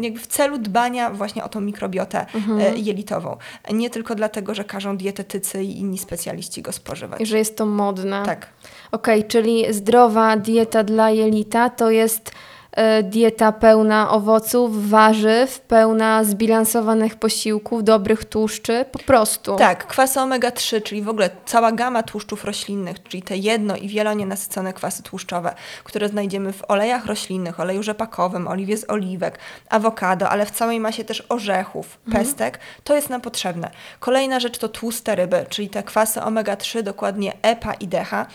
[0.00, 2.60] jakby w celu dbania właśnie o tą mikrobiotę mhm.
[2.60, 3.36] E, jelitową.
[3.72, 8.22] Nie tylko dlatego, że każą dietetycy i inni specjaliści go spożywać że jest to modne.
[8.24, 8.48] Tak.
[8.92, 12.32] Okej, okay, czyli zdrowa dieta dla jelita to jest
[12.72, 19.56] e, dieta pełna owoców, warzyw, pełna zbilansowanych posiłków, dobrych tłuszczy, po prostu.
[19.56, 24.72] Tak, kwasy omega-3, czyli w ogóle cała gama tłuszczów roślinnych, czyli te jedno i wielonienasycone
[24.72, 30.50] kwasy tłuszczowe, które znajdziemy w olejach roślinnych, oleju rzepakowym, oliwie z oliwek, awokado, ale w
[30.50, 32.24] całej masie też orzechów, mhm.
[32.24, 33.70] pestek, to jest nam potrzebne.
[34.00, 38.26] Kolejna rzecz to tłuste ryby, czyli te kwasy omega-3, dokładnie EPA i DHA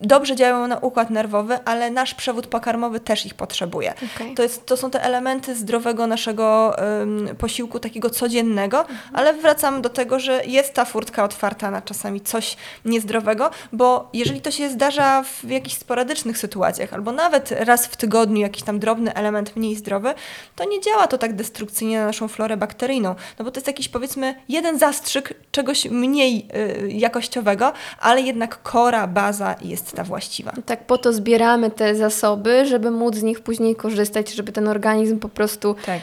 [0.00, 3.94] dobrze działają na układ nerwowy, ale nasz przewód pokarmowy też ich potrzebuje.
[4.16, 4.34] Okay.
[4.34, 8.98] To, jest, to są te elementy zdrowego naszego um, posiłku, takiego codziennego, mhm.
[9.12, 14.40] ale wracam do tego, że jest ta furtka otwarta na czasami coś niezdrowego, bo jeżeli
[14.40, 19.14] to się zdarza w jakichś sporadycznych sytuacjach, albo nawet raz w tygodniu jakiś tam drobny
[19.14, 20.14] element mniej zdrowy,
[20.56, 23.88] to nie działa to tak destrukcyjnie na naszą florę bakteryjną, no bo to jest jakiś
[23.88, 30.52] powiedzmy jeden zastrzyk czegoś mniej y, jakościowego, ale jednak kora, baza jest ta właściwa.
[30.66, 35.18] Tak po to zbieramy te zasoby, żeby móc z nich później korzystać, żeby ten organizm
[35.18, 36.00] po prostu tak.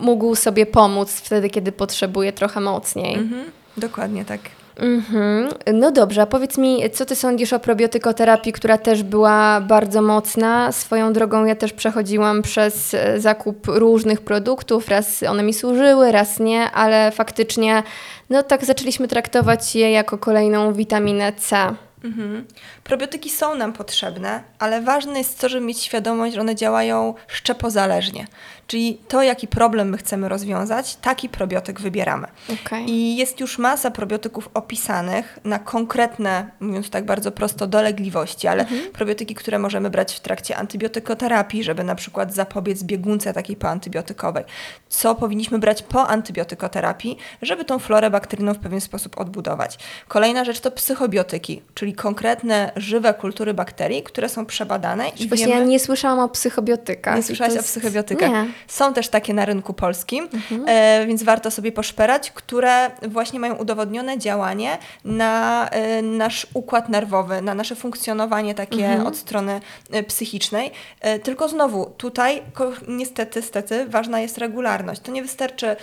[0.00, 3.14] mógł sobie pomóc wtedy, kiedy potrzebuje trochę mocniej.
[3.14, 3.44] Mhm,
[3.76, 4.40] dokładnie tak.
[4.76, 5.48] Mhm.
[5.74, 10.72] No dobrze, a powiedz mi, co ty sądzisz o probiotykoterapii, która też była bardzo mocna?
[10.72, 16.40] Swoją drogą ja też przechodziłam przez e, zakup różnych produktów, raz one mi służyły, raz
[16.40, 17.82] nie, ale faktycznie
[18.30, 21.74] no tak zaczęliśmy traktować je jako kolejną witaminę C.
[22.04, 22.46] Mhm.
[22.84, 28.26] Probiotyki są nam potrzebne, ale ważne jest to, żeby mieć świadomość, że one działają szczepozależnie.
[28.72, 32.28] Czyli to, jaki problem my chcemy rozwiązać, taki probiotyk wybieramy.
[32.64, 32.82] Okay.
[32.82, 38.92] I jest już masa probiotyków opisanych na konkretne, mówiąc tak bardzo prosto, dolegliwości, ale mhm.
[38.92, 44.44] probiotyki, które możemy brać w trakcie antybiotykoterapii, żeby na przykład zapobiec biegunce takiej poantybiotykowej.
[44.88, 49.78] Co powinniśmy brać po antybiotykoterapii, żeby tą florę bakteryjną w pewien sposób odbudować.
[50.08, 55.08] Kolejna rzecz to psychobiotyki, czyli konkretne, żywe kultury bakterii, które są przebadane.
[55.08, 55.60] I Właśnie wiemy...
[55.60, 57.16] ja nie słyszałam o psychobiotykach.
[57.16, 57.68] Nie słyszałaś jest...
[57.68, 58.30] o psychobiotykach.
[58.30, 58.61] Nie.
[58.68, 60.64] Są też takie na rynku polskim, mhm.
[60.66, 67.42] e, więc warto sobie poszperać, które właśnie mają udowodnione działanie na e, nasz układ nerwowy,
[67.42, 69.06] na nasze funkcjonowanie takie mhm.
[69.06, 70.70] od strony e, psychicznej.
[71.00, 72.42] E, tylko znowu, tutaj
[72.88, 75.00] niestety, niestety ważna jest regularność.
[75.00, 75.76] To nie wystarczy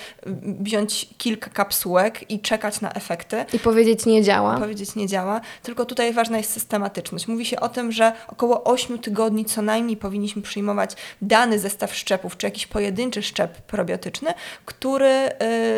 [0.60, 3.46] wziąć kilka kapsułek i czekać na efekty.
[3.54, 4.58] I powiedzieć nie działa.
[4.58, 7.28] Powiedzieć nie działa, tylko tutaj ważna jest systematyczność.
[7.28, 12.38] Mówi się o tym, że około 8 tygodni co najmniej powinniśmy przyjmować dany zestaw szczepów,
[12.38, 14.34] czy jakiś pojedynczy szczep probiotyczny,
[14.65, 15.30] który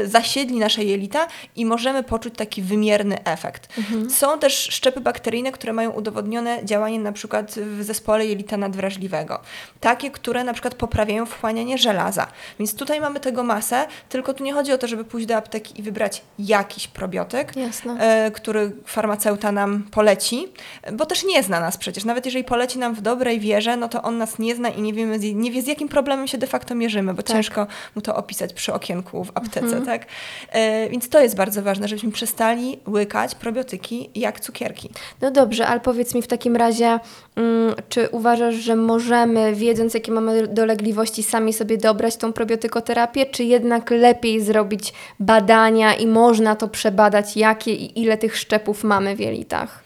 [0.03, 3.77] y, zasiedli nasze jelita i możemy poczuć taki wymierny efekt.
[3.77, 4.09] Mhm.
[4.09, 9.41] Są też szczepy bakteryjne, które mają udowodnione działanie na przykład w zespole jelita nadwrażliwego.
[9.79, 12.27] Takie, które na przykład poprawiają wchłanianie żelaza.
[12.59, 15.79] Więc tutaj mamy tego masę, tylko tu nie chodzi o to, żeby pójść do apteki
[15.79, 20.47] i wybrać jakiś probiotyk, y, który farmaceuta nam poleci,
[20.93, 22.05] bo też nie zna nas przecież.
[22.05, 24.93] Nawet jeżeli poleci nam w dobrej wierze, no to on nas nie zna i nie,
[24.93, 27.35] wiemy, nie wie z jakim problemem się de facto mierzymy, bo tak.
[27.35, 29.85] ciężko mu to opisać przy okienku w aptece, mhm.
[29.85, 30.05] tak?
[30.49, 34.89] E, więc to jest bardzo ważne, żebyśmy przestali łykać probiotyki jak cukierki.
[35.21, 36.99] No dobrze, ale powiedz mi w takim razie,
[37.35, 43.43] mm, czy uważasz, że możemy, wiedząc jakie mamy dolegliwości, sami sobie dobrać tą probiotykoterapię, czy
[43.43, 49.19] jednak lepiej zrobić badania i można to przebadać, jakie i ile tych szczepów mamy w
[49.19, 49.83] jelitach?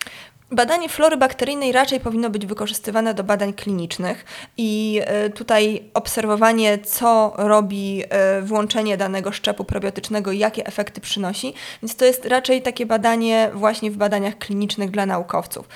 [0.51, 4.25] Badanie flory bakteryjnej raczej powinno być wykorzystywane do badań klinicznych
[4.57, 11.53] i e, tutaj obserwowanie, co robi e, włączenie danego szczepu probiotycznego i jakie efekty przynosi,
[11.83, 15.67] więc to jest raczej takie badanie właśnie w badaniach klinicznych dla naukowców.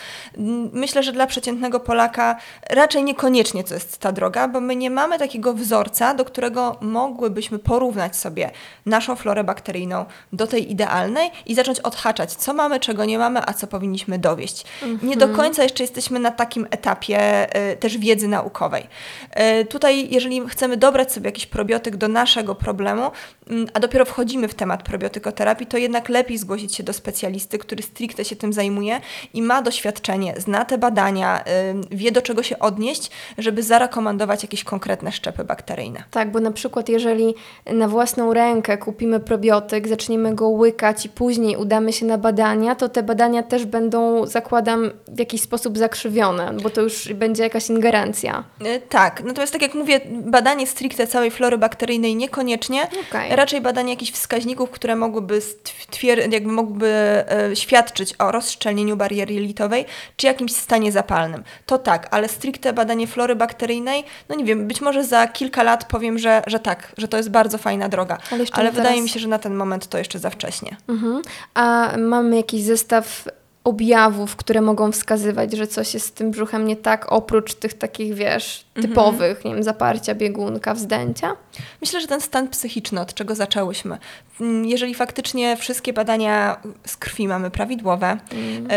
[0.73, 2.35] Myślę, że dla przeciętnego Polaka
[2.69, 7.59] raczej niekoniecznie to jest ta droga, bo my nie mamy takiego wzorca, do którego mogłybyśmy
[7.59, 8.51] porównać sobie
[8.85, 13.53] naszą florę bakteryjną do tej idealnej i zacząć odhaczać, co mamy, czego nie mamy, a
[13.53, 14.58] co powinniśmy dowieść.
[15.03, 18.87] Nie do końca jeszcze jesteśmy na takim etapie y, też wiedzy naukowej.
[19.61, 23.11] Y, tutaj, jeżeli chcemy dobrać sobie jakiś probiotyk do naszego problemu,
[23.51, 27.83] y, a dopiero wchodzimy w temat probiotykoterapii, to jednak lepiej zgłosić się do specjalisty, który
[27.83, 29.01] stricte się tym zajmuje
[29.33, 31.43] i ma doświadczenie, zna te badania, y,
[31.91, 36.03] wie do czego się odnieść, żeby zarekomendować jakieś konkretne szczepy bakteryjne.
[36.11, 41.57] Tak, bo na przykład jeżeli na własną rękę kupimy probiotyk, zaczniemy go łykać i później
[41.57, 46.53] udamy się na badania, to te badania też będą zakładać zakładam, w jakiś sposób zakrzywione,
[46.63, 48.43] bo to już będzie jakaś ingerencja.
[48.65, 53.35] E, tak, natomiast tak jak mówię, badanie stricte całej flory bakteryjnej niekoniecznie, okay.
[53.35, 59.85] raczej badanie jakichś wskaźników, które mogłyby, stwier- jakby mogłyby e, świadczyć o rozszczelnieniu bariery jelitowej,
[60.17, 61.43] czy jakimś stanie zapalnym.
[61.65, 65.85] To tak, ale stricte badanie flory bakteryjnej, no nie wiem, być może za kilka lat
[65.85, 69.03] powiem, że, że tak, że to jest bardzo fajna droga, ale, ale wydaje teraz...
[69.03, 70.77] mi się, że na ten moment to jeszcze za wcześnie.
[70.87, 71.21] Mhm.
[71.53, 73.25] A mamy jakiś zestaw
[73.63, 78.13] objawów, które mogą wskazywać, że coś jest z tym brzuchem nie tak, oprócz tych takich,
[78.13, 78.87] wiesz, mhm.
[78.87, 79.45] typowych, mm -hmm.
[79.45, 81.35] nie wiem, zaparcia, biegunka, wzdęcia?
[81.81, 83.97] Myślę, że ten stan psychiczny, od czego zaczęłyśmy.
[84.41, 88.67] Mm, jeżeli faktycznie wszystkie badania z krwi mamy prawidłowe, mm.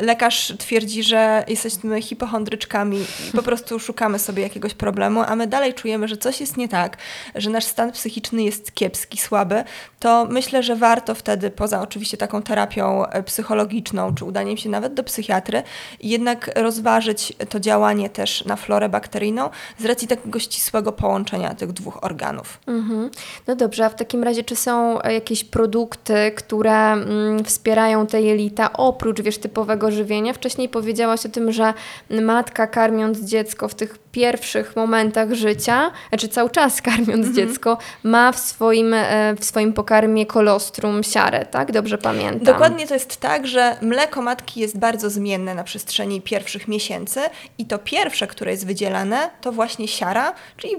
[0.00, 5.74] lekarz twierdzi, że jesteśmy hipochondryczkami i po prostu szukamy sobie jakiegoś problemu, a my dalej
[5.74, 6.96] czujemy, że coś jest nie tak,
[7.34, 9.64] że nasz stan psychiczny jest kiepski, słaby,
[10.00, 14.94] to myślę, że warto wtedy, poza oczywiście taką terapią e, psychologiczną czy udaniem się nawet
[14.94, 15.62] do psychiatry
[16.00, 22.04] jednak rozważyć to działanie też na florę bakteryjną z racji takiego ścisłego połączenia tych dwóch
[22.04, 22.60] organów.
[22.66, 23.10] Mhm.
[23.46, 28.22] No dobrze, a w takim razie czy są e, jakieś produkty, które mm, wspierają te
[28.22, 30.32] jelita oprócz wiesz, typowego żywienia?
[30.32, 31.74] Wcześniej powiedziałaś o tym, że
[32.10, 37.34] matka karmiąc dziecko w tych pierwszych momentach życia, znaczy cały czas karmiąc mhm.
[37.34, 41.72] dziecko, ma w swoim, e, w swoim pokarmie kolostrum, siarę, tak?
[41.72, 42.44] Dobrze pamiętam.
[42.44, 47.20] Dokładnie to jest tak, że mleko matki jest bardzo zmienne na przestrzeni pierwszych miesięcy
[47.58, 50.76] i to pierwsze, które jest wydzielane, to właśnie siara, czyli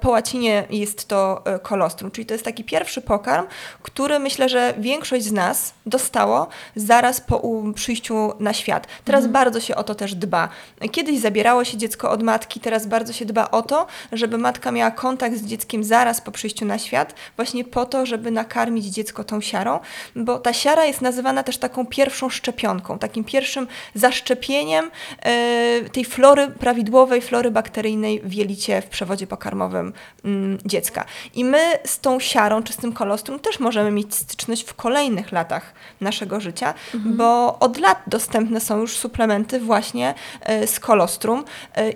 [0.00, 3.46] po łacinie jest to e, kolostrum, czyli to jest taki pierwszy pokarm,
[3.82, 7.42] który myślę, że większość z nas dostało zaraz po
[7.74, 8.86] przyjściu na świat.
[9.04, 9.32] Teraz mhm.
[9.32, 10.48] bardzo się o to też dba.
[10.92, 14.90] Kiedyś zabierało się dziecko od matki, teraz bardzo się dba o to, żeby matka miała
[14.90, 19.40] kontakt z dzieckiem zaraz po przyjściu na świat, właśnie po to, żeby nakarmić dziecko tą
[19.40, 19.80] siarą,
[20.16, 24.90] bo ta siara jest nazywana też taką pierwszą szczepionką, takim pierwszym zaszczepieniem
[25.24, 29.92] yy, tej flory, prawidłowej flory bakteryjnej w jelicie, w przewodzie pokarmowym
[30.24, 30.32] yy,
[30.64, 31.04] dziecka.
[31.34, 35.32] I my z tą siarą, czy z tym kolostrum też możemy mieć styczność w kolejnych
[35.32, 37.16] latach naszego życia, mhm.
[37.16, 40.14] bo od lat dostępne są już suplementy właśnie
[40.48, 41.44] yy, z kolostrum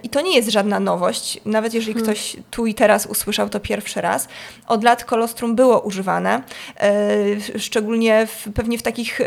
[0.03, 2.13] i to nie jest żadna żadna nowość, nawet jeżeli hmm.
[2.13, 4.29] ktoś tu i teraz usłyszał to pierwszy raz.
[4.67, 6.43] Od lat kolostrum było używane,
[6.81, 9.21] e, szczególnie w, pewnie w takich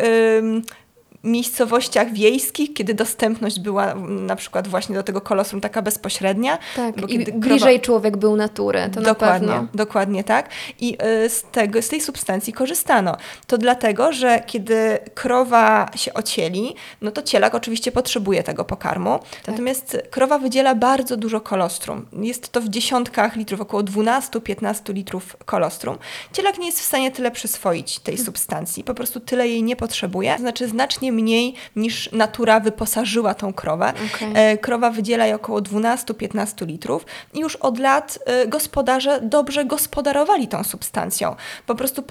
[1.23, 6.57] miejscowościach wiejskich, kiedy dostępność była na przykład właśnie do tego kolostrum taka bezpośrednia.
[6.75, 7.39] Tak, i krowa...
[7.39, 9.67] bliżej człowiek był natury, to dokładnie.
[9.73, 10.49] Dokładnie tak.
[10.79, 13.17] I y, z, tego, z tej substancji korzystano.
[13.47, 19.47] To dlatego, że kiedy krowa się ocieli, no to cielak oczywiście potrzebuje tego pokarmu, tak.
[19.47, 22.05] natomiast krowa wydziela bardzo dużo kolostrum.
[22.13, 25.97] Jest to w dziesiątkach litrów, około 12-15 litrów kolostrum.
[26.33, 28.25] Cielak nie jest w stanie tyle przyswoić tej hmm.
[28.25, 33.93] substancji, po prostu tyle jej nie potrzebuje, znaczy znacznie mniej niż natura wyposażyła tą krowę.
[34.15, 34.33] Okay.
[34.35, 40.47] E, krowa wydziela jej około 12-15 litrów i już od lat e, gospodarze dobrze gospodarowali
[40.47, 41.35] tą substancją.
[41.65, 42.03] Po prostu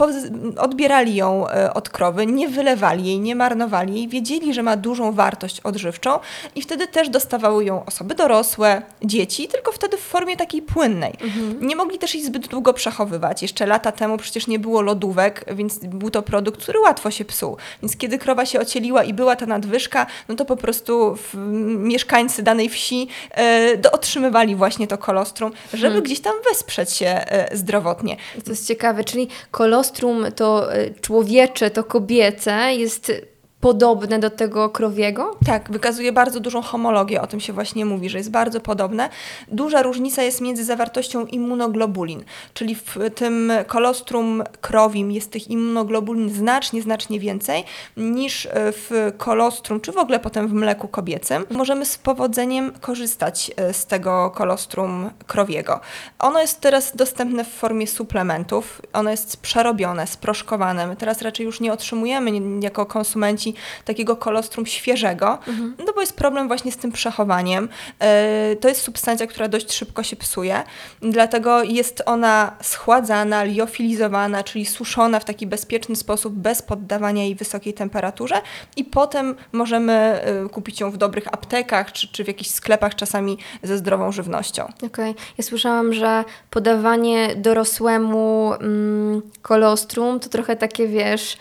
[0.58, 5.12] odbierali ją e, od krowy, nie wylewali jej, nie marnowali jej, wiedzieli, że ma dużą
[5.12, 6.18] wartość odżywczą
[6.56, 11.12] i wtedy też dostawały ją osoby dorosłe, dzieci, tylko wtedy w formie takiej płynnej.
[11.20, 11.66] Mhm.
[11.66, 13.42] Nie mogli też jej zbyt długo przechowywać.
[13.42, 17.56] Jeszcze lata temu przecież nie było lodówek, więc był to produkt, który łatwo się psuł.
[17.82, 21.34] Więc kiedy krowa się ocieli i była ta nadwyżka, no to po prostu w,
[21.78, 26.02] mieszkańcy danej wsi e, do, otrzymywali właśnie to kolostrum, żeby hmm.
[26.02, 28.16] gdzieś tam wesprzeć się e, zdrowotnie.
[28.44, 33.12] To jest ciekawe, czyli kolostrum to e, człowiecze, to kobiece jest
[33.60, 35.36] podobne do tego krowiego?
[35.46, 39.08] Tak, wykazuje bardzo dużą homologię, o tym się właśnie mówi, że jest bardzo podobne.
[39.48, 46.82] Duża różnica jest między zawartością immunoglobulin, czyli w tym kolostrum krowim jest tych immunoglobulin znacznie,
[46.82, 47.64] znacznie więcej
[47.96, 51.44] niż w kolostrum, czy w ogóle potem w mleku kobiecym.
[51.50, 55.80] Możemy z powodzeniem korzystać e, z tego kolostrum krowiego.
[56.18, 60.86] Ono jest teraz dostępne w formie suplementów, ono jest przerobione, sproszkowane.
[60.86, 63.47] My teraz raczej już nie otrzymujemy jako konsumenci
[63.84, 65.74] takiego kolostrum świeżego, mhm.
[65.86, 67.68] no bo jest problem właśnie z tym przechowaniem.
[68.00, 70.62] E, to jest substancja, która dość szybko się psuje,
[71.00, 77.74] dlatego jest ona schładzana, liofilizowana, czyli suszona w taki bezpieczny sposób, bez poddawania jej wysokiej
[77.74, 78.40] temperaturze
[78.76, 83.38] i potem możemy e, kupić ją w dobrych aptekach, czy, czy w jakichś sklepach czasami
[83.62, 84.64] ze zdrową żywnością.
[84.64, 84.88] Okej.
[84.88, 85.14] Okay.
[85.38, 91.36] Ja słyszałam, że podawanie dorosłemu mm, kolostrum to trochę takie, wiesz,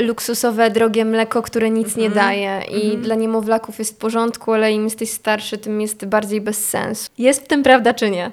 [0.00, 2.26] luksusowe, drogie mleko, które nic nie mhm.
[2.26, 3.04] daje i mm -hmm.
[3.04, 7.10] dla niemowlaków jest w porządku, ale im jesteś starszy, tym jest bardziej bez sensu.
[7.18, 8.30] Jest w tym prawda czy nie?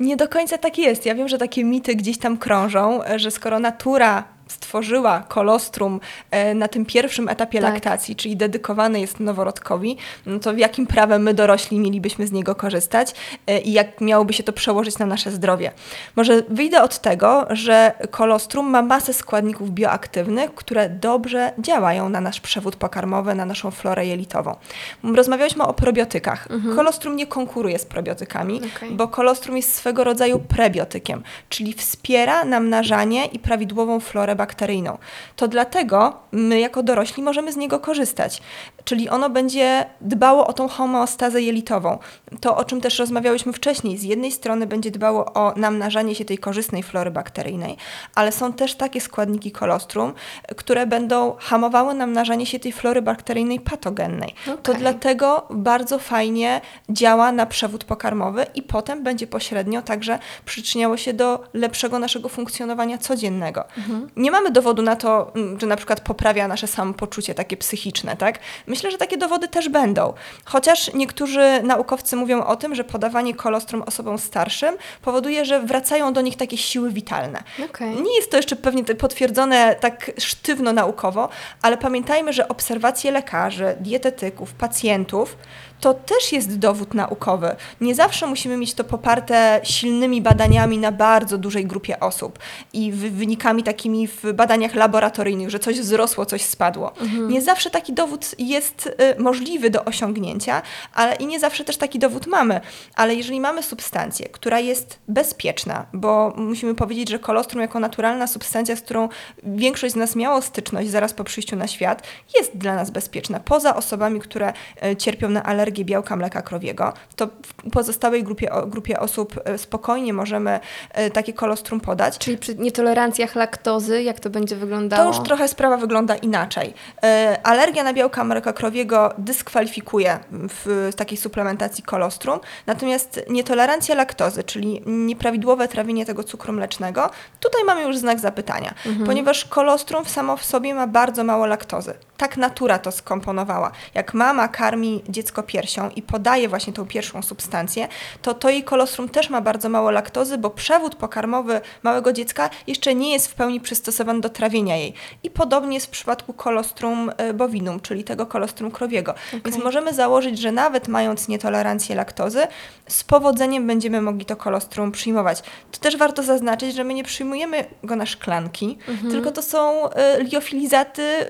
[0.00, 1.06] Nie do końca tak jest.
[1.06, 6.68] Ja wiem, że takie mity gdzieś tam krążą, że skoro natura stworzyła kolostrum e, na
[6.68, 7.72] tym pierwszym etapie tak.
[7.72, 12.54] laktacji, czyli dedykowany jest noworodkowi, no to w jakim prawem my dorośli mielibyśmy z niego
[12.54, 13.14] korzystać
[13.46, 15.72] e, i jak miałoby się to przełożyć na nasze zdrowie.
[16.16, 22.40] Może wyjdę od tego, że kolostrum ma masę składników bioaktywnych, które dobrze działają na nasz
[22.40, 24.56] przewód pokarmowy, na naszą florę jelitową.
[25.04, 26.50] Rozmawialiśmy o probiotykach.
[26.50, 26.76] Mhm.
[26.76, 28.90] Kolostrum nie konkuruje z probiotykami, okay.
[28.90, 34.98] bo kolostrum jest swego rodzaju prebiotykiem, czyli wspiera namnażanie i prawidłową florę bakteryjną.
[35.36, 38.42] To dlatego my jako dorośli możemy z niego korzystać.
[38.84, 41.98] Czyli ono będzie dbało o tą homeostazę jelitową.
[42.40, 43.98] To, o czym też rozmawiałyśmy wcześniej.
[43.98, 47.76] Z jednej strony będzie dbało o namnażanie się tej korzystnej flory bakteryjnej,
[48.14, 50.12] ale są też takie składniki kolostrum,
[50.56, 54.34] które będą hamowały namnażanie się tej flory bakteryjnej patogennej.
[54.42, 54.58] Okay.
[54.62, 61.12] To dlatego bardzo fajnie działa na przewód pokarmowy i potem będzie pośrednio także przyczyniało się
[61.12, 63.64] do lepszego naszego funkcjonowania codziennego.
[63.78, 64.10] Mhm.
[64.16, 68.16] Nie mamy mamy dowodu na to, mm, że na przykład poprawia nasze samopoczucie takie psychiczne,
[68.16, 68.38] tak?
[68.66, 70.14] Myślę, że takie dowody też będą.
[70.44, 76.20] Chociaż niektórzy naukowcy mówią o tym, że podawanie kolostrum osobom starszym powoduje, że wracają do
[76.20, 77.42] nich takie siły witalne.
[77.64, 77.94] Okay.
[77.94, 81.28] Nie jest to jeszcze pewnie potwierdzone tak sztywno naukowo,
[81.62, 85.36] ale pamiętajmy, że obserwacje lekarzy, dietetyków, pacjentów
[85.80, 87.56] to też jest dowód naukowy.
[87.80, 92.38] Nie zawsze musimy mieć to poparte silnymi badaniami na bardzo dużej grupie osób
[92.72, 96.92] i wynikami takimi w badaniach laboratoryjnych, że coś wzrosło, coś spadło.
[97.00, 97.28] Mhm.
[97.28, 98.86] Nie zawsze taki dowód jest
[99.18, 100.62] y, możliwy do osiągnięcia,
[100.94, 102.60] ale i nie zawsze też taki dowód mamy.
[102.94, 108.76] Ale jeżeli mamy substancję, która jest bezpieczna, bo musimy powiedzieć, że kolostrum jako naturalna substancja,
[108.76, 109.08] z którą
[109.42, 112.02] większość z nas miało styczność zaraz po przyjściu na świat,
[112.36, 113.40] jest dla nas bezpieczna.
[113.40, 114.52] Poza osobami, które
[114.84, 119.58] y, cierpią na alergię alergię białka mleka krowiego, to w pozostałej grupie, grupie osób e,
[119.58, 120.60] spokojnie możemy
[120.92, 122.18] e, takie kolostrum podać.
[122.18, 125.02] Czyli przy nietolerancjach laktozy, jak to będzie wyglądało?
[125.02, 126.74] To już trochę sprawa wygląda inaczej.
[127.02, 134.82] E, alergia na białka mleka krowiego dyskwalifikuje w takiej suplementacji kolostrum, natomiast nietolerancja laktozy, czyli
[134.86, 137.10] nieprawidłowe trawienie tego cukru mlecznego,
[137.40, 139.06] tutaj mamy już znak zapytania, mhm.
[139.06, 141.94] ponieważ kolostrum samo w sobie ma bardzo mało laktozy.
[142.20, 143.70] Tak natura to skomponowała.
[143.94, 147.88] Jak mama karmi dziecko piersią i podaje właśnie tą pierwszą substancję,
[148.22, 152.94] to to jej kolostrum też ma bardzo mało laktozy, bo przewód pokarmowy małego dziecka jeszcze
[152.94, 154.94] nie jest w pełni przystosowany do trawienia jej.
[155.22, 159.14] I podobnie jest w przypadku kolostrum e, bovinum, czyli tego kolostrum krowiego.
[159.28, 159.40] Okay.
[159.44, 162.46] Więc możemy założyć, że nawet mając nietolerancję laktozy,
[162.88, 165.42] z powodzeniem będziemy mogli to kolostrum przyjmować.
[165.72, 169.10] To też warto zaznaczyć, że my nie przyjmujemy go na szklanki, mhm.
[169.10, 171.26] tylko to są e, liofilizaty,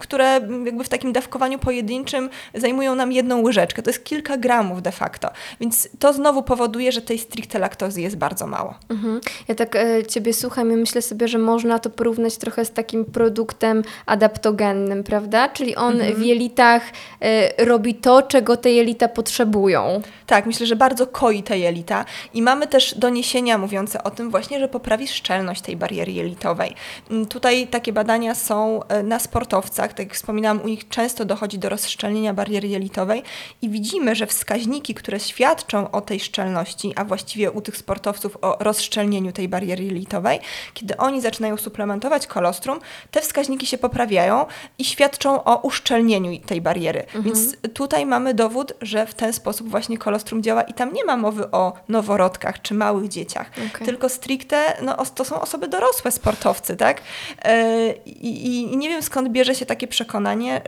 [0.00, 0.31] które
[0.64, 5.30] jakby w takim dawkowaniu pojedynczym zajmują nam jedną łyżeczkę to jest kilka gramów de facto.
[5.60, 8.74] Więc to znowu powoduje, że tej stricte laktozy jest bardzo mało.
[8.88, 9.20] Mhm.
[9.48, 13.04] Ja tak e, Ciebie słucham i myślę sobie, że można to porównać trochę z takim
[13.04, 15.48] produktem adaptogennym, prawda?
[15.48, 16.14] Czyli on mhm.
[16.14, 16.82] w jelitach
[17.20, 20.02] e, robi to, czego te jelita potrzebują.
[20.26, 22.04] Tak, myślę, że bardzo koi te jelita
[22.34, 26.74] i mamy też doniesienia mówiące o tym właśnie, że poprawi szczelność tej bariery jelitowej.
[27.10, 31.58] Mm, tutaj takie badania są e, na sportowcach, tak jak wspominałam, u nich często dochodzi
[31.58, 33.22] do rozszczelnienia bariery jelitowej
[33.62, 38.56] i widzimy, że wskaźniki, które świadczą o tej szczelności, a właściwie u tych sportowców o
[38.60, 40.40] rozszczelnieniu tej bariery jelitowej,
[40.74, 44.46] kiedy oni zaczynają suplementować kolostrum, te wskaźniki się poprawiają
[44.78, 47.00] i świadczą o uszczelnieniu tej bariery.
[47.00, 47.24] Mhm.
[47.24, 51.16] Więc tutaj mamy dowód, że w ten sposób właśnie kolostrum działa i tam nie ma
[51.16, 53.86] mowy o noworodkach czy małych dzieciach, okay.
[53.86, 57.02] tylko stricte no, to są osoby dorosłe, sportowcy, tak?
[57.44, 60.11] Yy, i, nie wiem skąd bierze się takie przekonanie,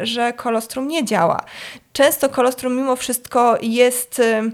[0.02, 1.44] że kolostrum nie działa
[1.94, 4.52] często kolostrum mimo wszystko jest y,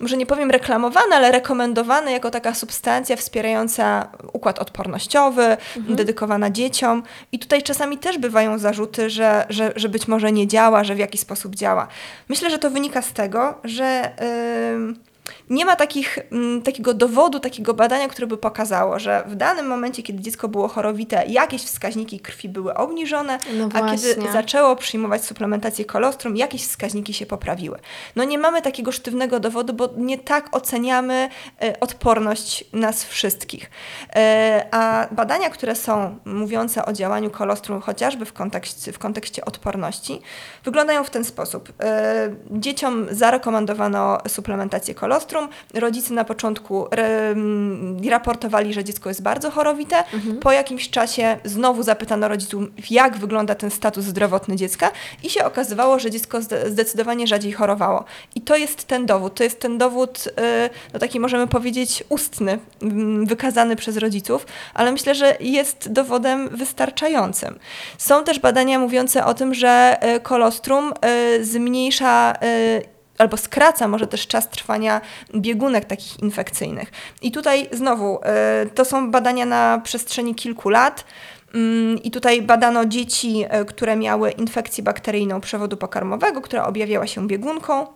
[0.00, 5.96] może nie powiem reklamowany, ale rekomendowany jako taka substancja wspierająca układ odpornościowy, mhm.
[5.96, 7.02] dedykowana dzieciom.
[7.32, 10.98] I tutaj czasami też bywają zarzuty, że, że, że być może nie działa, że w
[10.98, 11.88] jakiś sposób działa.
[12.28, 14.12] Myślę, że to wynika z tego, że.
[14.88, 15.14] Yy,
[15.50, 20.02] nie ma takich, mm, takiego dowodu, takiego badania, które by pokazało, że w danym momencie,
[20.02, 25.84] kiedy dziecko było chorowite, jakieś wskaźniki krwi były obniżone, no a kiedy zaczęło przyjmować suplementację
[25.84, 27.78] kolostrum, jakieś wskaźniki się poprawiły.
[28.16, 31.28] No nie mamy takiego sztywnego dowodu, bo nie tak oceniamy
[31.62, 33.70] e, odporność nas wszystkich.
[34.16, 40.20] E, a badania, które są mówiące o działaniu kolostrum chociażby w kontekście, w kontekście odporności,
[40.64, 41.72] wyglądają w ten sposób.
[41.80, 45.33] E, dzieciom zarekomendowano suplementację kolostrum,
[45.74, 46.86] rodzice na początku
[48.08, 49.96] raportowali, że dziecko jest bardzo chorowite.
[49.96, 50.38] Mhm.
[50.38, 54.90] Po jakimś czasie znowu zapytano rodziców, jak wygląda ten status zdrowotny dziecka
[55.22, 58.04] i się okazywało, że dziecko zdecydowanie rzadziej chorowało.
[58.34, 59.34] I to jest ten dowód.
[59.34, 60.30] To jest ten dowód, y,
[60.92, 62.58] no taki możemy powiedzieć ustny,
[63.24, 67.58] wykazany przez rodziców, ale myślę, że jest dowodem wystarczającym.
[67.98, 70.92] Są też badania mówiące o tym, że y, kolostrum
[71.36, 72.34] y, zmniejsza
[73.18, 75.00] albo skraca może też czas trwania
[75.34, 76.92] biegunek takich infekcyjnych.
[77.22, 78.20] I tutaj znowu
[78.66, 81.04] y, to są badania na przestrzeni kilku lat.
[81.54, 87.28] Mm, I tutaj badano dzieci, y, które miały infekcję bakteryjną przewodu pokarmowego, która objawiała się
[87.28, 87.86] biegunką.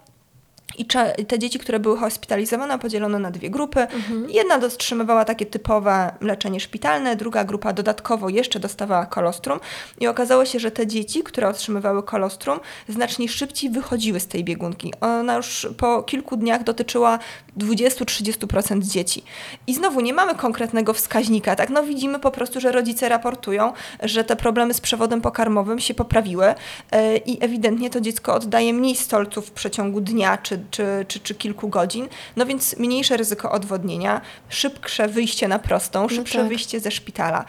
[0.78, 0.86] I
[1.26, 3.80] te dzieci, które były hospitalizowane, podzielono na dwie grupy.
[3.80, 4.30] Mhm.
[4.30, 9.60] Jedna dotrzymywała takie typowe leczenie szpitalne, druga grupa dodatkowo jeszcze dostawała kolostrum.
[10.00, 14.92] I okazało się, że te dzieci, które otrzymywały kolostrum, znacznie szybciej wychodziły z tej biegunki.
[15.00, 17.18] Ona już po kilku dniach dotyczyła
[17.58, 19.22] 20-30% dzieci.
[19.66, 21.70] I znowu nie mamy konkretnego wskaźnika, tak?
[21.70, 26.46] No widzimy po prostu, że rodzice raportują, że te problemy z przewodem pokarmowym się poprawiły
[26.46, 31.20] yy, i ewidentnie to dziecko oddaje mniej stolców w przeciągu dnia czy czy, czy, czy,
[31.20, 36.48] czy kilku godzin, no więc mniejsze ryzyko odwodnienia, szybsze wyjście na prostą, szybsze no tak.
[36.48, 37.44] wyjście ze szpitala.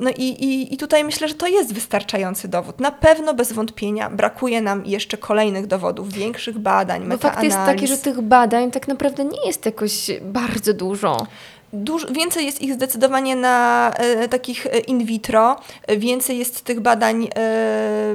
[0.00, 2.80] No i, i, i tutaj myślę, że to jest wystarczający dowód.
[2.80, 7.86] Na pewno bez wątpienia brakuje nam jeszcze kolejnych dowodów, większych badań, Bo fakt jest taki,
[7.86, 11.26] że tych badań tak naprawdę nie jest jakoś bardzo dużo.
[11.72, 15.56] Dużo, więcej jest ich zdecydowanie na e, takich e, in vitro,
[15.98, 18.14] więcej jest tych badań, e,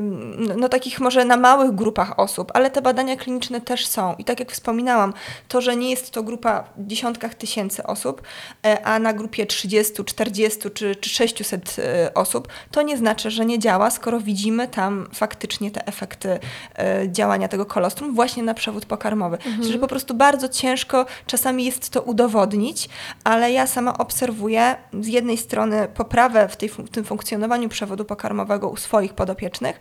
[0.58, 4.16] no takich może na małych grupach osób, ale te badania kliniczne też są.
[4.18, 5.14] I tak jak wspominałam,
[5.48, 8.22] to, że nie jest to grupa w dziesiątkach tysięcy osób,
[8.66, 13.46] e, a na grupie 30, 40 czy, czy 600 e, osób, to nie znaczy, że
[13.46, 16.40] nie działa, skoro widzimy tam faktycznie te efekty
[16.76, 19.38] e, działania tego kolostrum właśnie na przewód pokarmowy.
[19.38, 19.64] Mhm.
[19.64, 22.90] Że po prostu bardzo ciężko czasami jest to udowodnić,
[23.24, 28.06] ale ale ja sama obserwuję z jednej strony poprawę w, tej, w tym funkcjonowaniu przewodu
[28.06, 29.80] pokarmowego u swoich podopiecznych,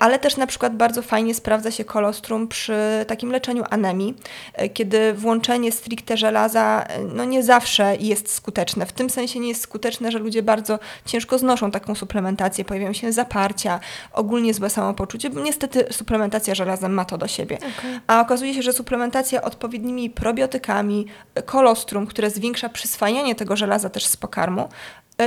[0.00, 4.14] ale też na przykład bardzo fajnie sprawdza się kolostrum przy takim leczeniu anemii,
[4.54, 8.86] e, kiedy włączenie stricte żelaza e, no nie zawsze jest skuteczne.
[8.86, 13.12] W tym sensie nie jest skuteczne, że ludzie bardzo ciężko znoszą taką suplementację, pojawiają się
[13.12, 13.80] zaparcia,
[14.12, 17.56] ogólnie złe samopoczucie, bo niestety suplementacja żelazem ma to do siebie.
[17.56, 18.00] Okay.
[18.06, 24.06] A okazuje się, że suplementacja odpowiednimi probiotykami, e, kolostrum, które zwiększa przyswajanie tego żelaza też
[24.06, 24.68] z pokarmu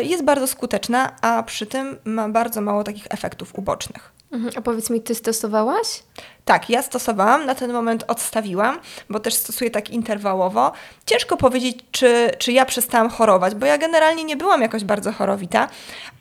[0.03, 4.14] jest bardzo skuteczna, a przy tym ma bardzo mało takich efektów ubocznych.
[4.35, 4.51] Mhm.
[4.55, 6.03] A powiedz mi, ty stosowałaś?
[6.45, 8.79] Tak, ja stosowałam, na ten moment odstawiłam,
[9.09, 10.71] bo też stosuję tak interwałowo.
[11.05, 15.67] Ciężko powiedzieć, czy, czy ja przestałam chorować, bo ja generalnie nie byłam jakoś bardzo chorowita,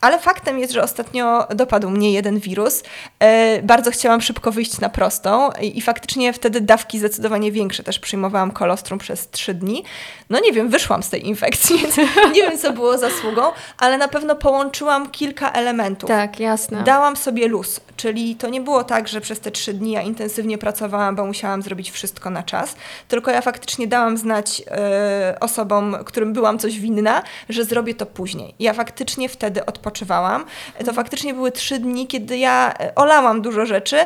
[0.00, 2.82] ale faktem jest, że ostatnio dopadł mnie jeden wirus.
[3.18, 7.82] E, bardzo chciałam szybko wyjść na prostą i, i, faktycznie wtedy dawki zdecydowanie większe.
[7.82, 9.84] Też przyjmowałam kolostrum przez trzy dni.
[10.30, 11.96] No nie wiem, wyszłam z tej infekcji, więc
[12.34, 13.42] nie wiem, co było zasługą,
[13.78, 16.08] ale na pewno połączyłam kilka elementów.
[16.08, 16.82] Tak, jasne.
[16.82, 20.58] Dałam sobie luz, czyli to nie było tak, że przez te trzy dni ja intensywnie
[20.58, 22.76] pracowałam, bo musiałam zrobić wszystko na czas,
[23.08, 28.54] tylko ja faktycznie dałam znać y, osobom, którym byłam coś winna, że zrobię to później.
[28.58, 30.44] Ja faktycznie wtedy odpoczywałam.
[30.84, 33.96] To faktycznie były trzy dni, kiedy ja e, olałam dużo rzeczy,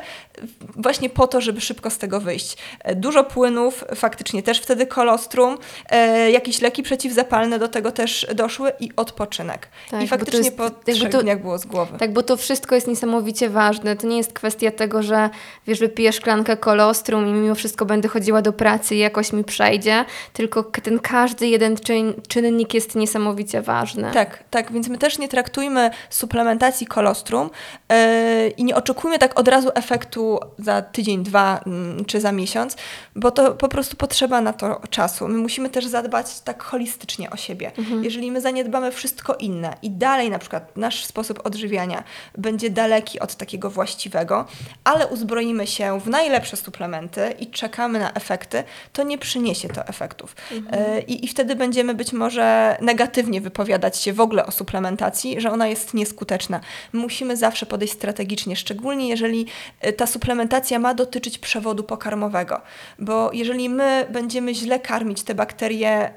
[0.77, 2.57] właśnie po to, żeby szybko z tego wyjść.
[2.85, 5.59] E, dużo płynów, faktycznie też wtedy kolostrum,
[5.91, 9.69] e, jakieś leki przeciwzapalne do tego też doszły i odpoczynek.
[9.91, 11.99] Tak, I faktycznie jest, po trzech to, dniach było z głowy.
[11.99, 13.97] Tak, bo to wszystko jest niesamowicie ważne.
[13.97, 15.31] To nie jest kwestia tego, że
[15.67, 20.05] wiesz, wypijesz szklankę kolostrum i mimo wszystko będę chodziła do pracy i jakoś mi przejdzie,
[20.33, 24.11] tylko ten każdy jeden czyn, czynnik jest niesamowicie ważny.
[24.15, 27.51] Tak, tak, więc my też nie traktujmy suplementacji kolostrum
[27.91, 32.77] yy, i nie oczekujmy tak od razu efektu za tydzień, dwa mm, czy za miesiąc,
[33.17, 35.29] bo to po prostu potrzeba na to czasu.
[35.29, 37.73] My musimy też zadbać tak holistycznie o siebie.
[37.79, 38.05] Mhm.
[38.05, 42.05] Jeżeli my zaniedbamy wszystko inne i dalej na przykład nasz sposób odżywiania
[42.37, 44.45] będzie daleki od takiego właściwego,
[44.85, 50.37] ale uzbroimy się w najlepsze suplementy i czekamy na efekty, to nie przyniesie to efektów.
[50.53, 50.83] Mhm.
[50.83, 55.51] E, I, I wtedy będziemy być może negatywnie wypowiadać się w ogóle o suplementacji, że
[55.51, 56.61] ona jest nieskuteczna.
[56.93, 59.47] Musimy zawsze podejść strategicznie, szczególnie jeżeli
[59.81, 62.61] e, ta suplementacja ma dotyczyć przewodu pokarmowego,
[62.99, 66.13] bo jeżeli my będziemy źle karmić te bakterie,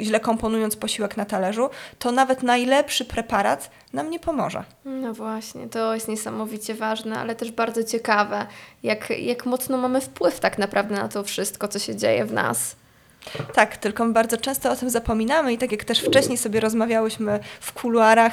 [0.00, 4.64] źle komponując posiłek na talerzu, to nawet najlepszy preparat nam nie pomoże.
[4.84, 8.46] No właśnie, to jest niesamowicie ważne, ale też bardzo ciekawe,
[8.82, 12.76] jak, jak mocno mamy wpływ tak naprawdę na to wszystko, co się dzieje w nas.
[13.54, 17.72] Tak, tylko bardzo często o tym zapominamy i tak jak też wcześniej sobie rozmawiałyśmy w
[17.72, 18.32] kuluarach,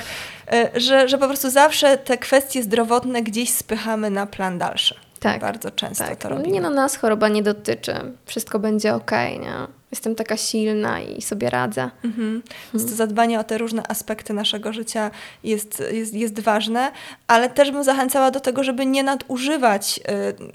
[0.51, 4.95] e, że, że po prostu zawsze te kwestie zdrowotne gdzieś spychamy na plan dalszy.
[5.19, 5.41] Tak.
[5.41, 6.19] Bardzo często tak.
[6.19, 6.51] to robimy.
[6.51, 7.93] Nie no, nas choroba nie dotyczy.
[8.25, 9.67] Wszystko będzie ok, nie?
[9.95, 11.89] Jestem taka silna i sobie radzę.
[12.03, 12.43] Mhm.
[12.73, 15.11] Więc to zadbanie o te różne aspekty naszego życia
[15.43, 16.91] jest, jest, jest ważne,
[17.27, 19.99] ale też bym zachęcała do tego, żeby nie nadużywać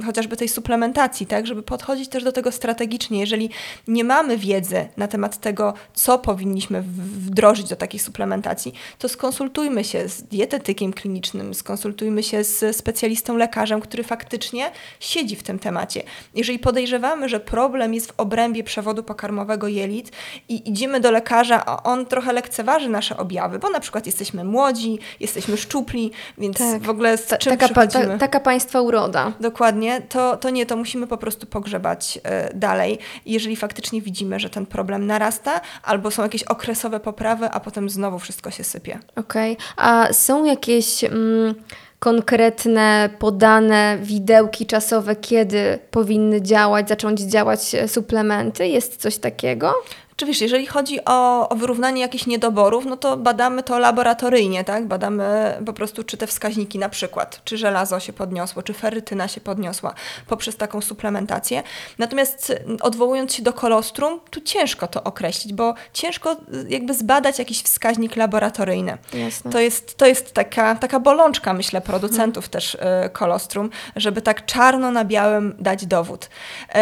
[0.01, 1.47] y, chociażby tej suplementacji, tak?
[1.47, 3.21] żeby podchodzić też do tego strategicznie.
[3.21, 3.51] Jeżeli
[3.89, 10.09] nie mamy wiedzy na temat tego, co powinniśmy wdrożyć do takiej suplementacji, to skonsultujmy się
[10.09, 14.71] z dietetykiem klinicznym, skonsultujmy się z specjalistą lekarzem, który faktycznie
[15.01, 16.03] siedzi w tym temacie.
[16.35, 20.13] Jeżeli podejrzewamy, że problem jest w obrębie przewodu pokarmowego, pokarmowego jelit
[20.49, 24.99] i idziemy do lekarza, a on trochę lekceważy nasze objawy, bo na przykład jesteśmy młodzi,
[25.21, 26.83] jesteśmy szczupli, więc tak.
[26.83, 29.33] w ogóle z ta, czym taka, ta, taka państwa uroda.
[29.41, 34.51] Dokładnie, to, to nie, to musimy po prostu pogrzebać y, dalej, jeżeli faktycznie widzimy, że
[34.51, 38.99] ten problem narasta, albo są jakieś okresowe poprawy, a potem znowu wszystko się sypie.
[39.17, 39.67] Okej, okay.
[39.77, 41.05] a są jakieś...
[41.05, 41.55] Mm,
[42.01, 48.69] konkretne, podane widełki czasowe, kiedy powinny działać, zacząć działać suplementy?
[48.69, 49.75] Jest coś takiego?
[50.21, 54.87] Czy wiesz, jeżeli chodzi o, o wyrównanie jakichś niedoborów, no to badamy to laboratoryjnie, tak?
[54.87, 59.41] Badamy po prostu, czy te wskaźniki na przykład, czy żelazo się podniosło, czy ferytyna się
[59.41, 59.95] podniosła
[60.27, 61.63] poprzez taką suplementację.
[61.99, 66.37] Natomiast odwołując się do kolostrum, tu ciężko to określić, bo ciężko
[66.69, 68.99] jakby zbadać jakiś wskaźnik laboratoryjny.
[69.15, 69.51] Jasne.
[69.51, 72.79] To jest, to jest taka, taka bolączka, myślę, producentów też y,
[73.13, 76.25] kolostrum, żeby tak czarno na białym dać dowód.
[76.25, 76.79] Y,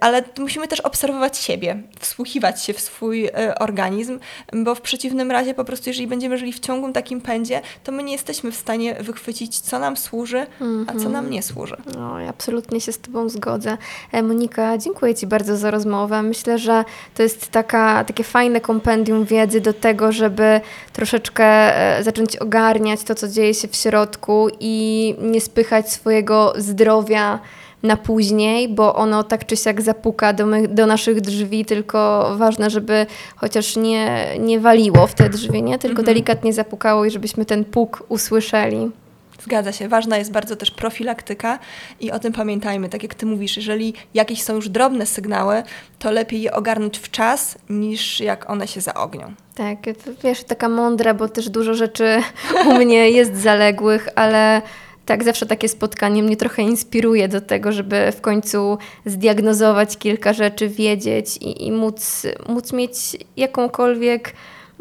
[0.00, 4.18] ale musimy też obserwować siebie, wsłuchiwać się w swój y, organizm,
[4.52, 8.02] bo w przeciwnym razie po prostu, jeżeli będziemy żyli w ciągłym takim pędzie, to my
[8.02, 10.46] nie jesteśmy w stanie wychwycić, co nam służy,
[10.86, 11.76] a co nam nie służy.
[11.94, 13.78] No, ja absolutnie się z Tobą zgodzę.
[14.12, 16.22] E, Monika, dziękuję Ci bardzo za rozmowę.
[16.22, 16.84] Myślę, że
[17.14, 20.60] to jest taka, takie fajne kompendium wiedzy do tego, żeby
[20.92, 27.40] troszeczkę e, zacząć ogarniać to, co dzieje się w środku i nie spychać swojego zdrowia
[27.84, 32.70] na później, bo ono tak czy siak zapuka do, my, do naszych drzwi, tylko ważne,
[32.70, 33.06] żeby
[33.36, 35.78] chociaż nie, nie waliło w te drzwi, nie?
[35.78, 38.90] tylko delikatnie zapukało i żebyśmy ten puk usłyszeli.
[39.42, 39.88] Zgadza się.
[39.88, 41.58] Ważna jest bardzo też profilaktyka
[42.00, 42.88] i o tym pamiętajmy.
[42.88, 45.62] Tak jak ty mówisz, jeżeli jakieś są już drobne sygnały,
[45.98, 49.34] to lepiej je ogarnąć w czas, niż jak one się zaognią.
[49.54, 49.78] Tak,
[50.22, 52.22] wiesz, taka mądra, bo też dużo rzeczy
[52.66, 54.62] u mnie jest zaległych, ale
[55.06, 60.68] tak, zawsze takie spotkanie mnie trochę inspiruje do tego, żeby w końcu zdiagnozować kilka rzeczy,
[60.68, 62.96] wiedzieć i, i móc, móc mieć
[63.36, 64.32] jakąkolwiek.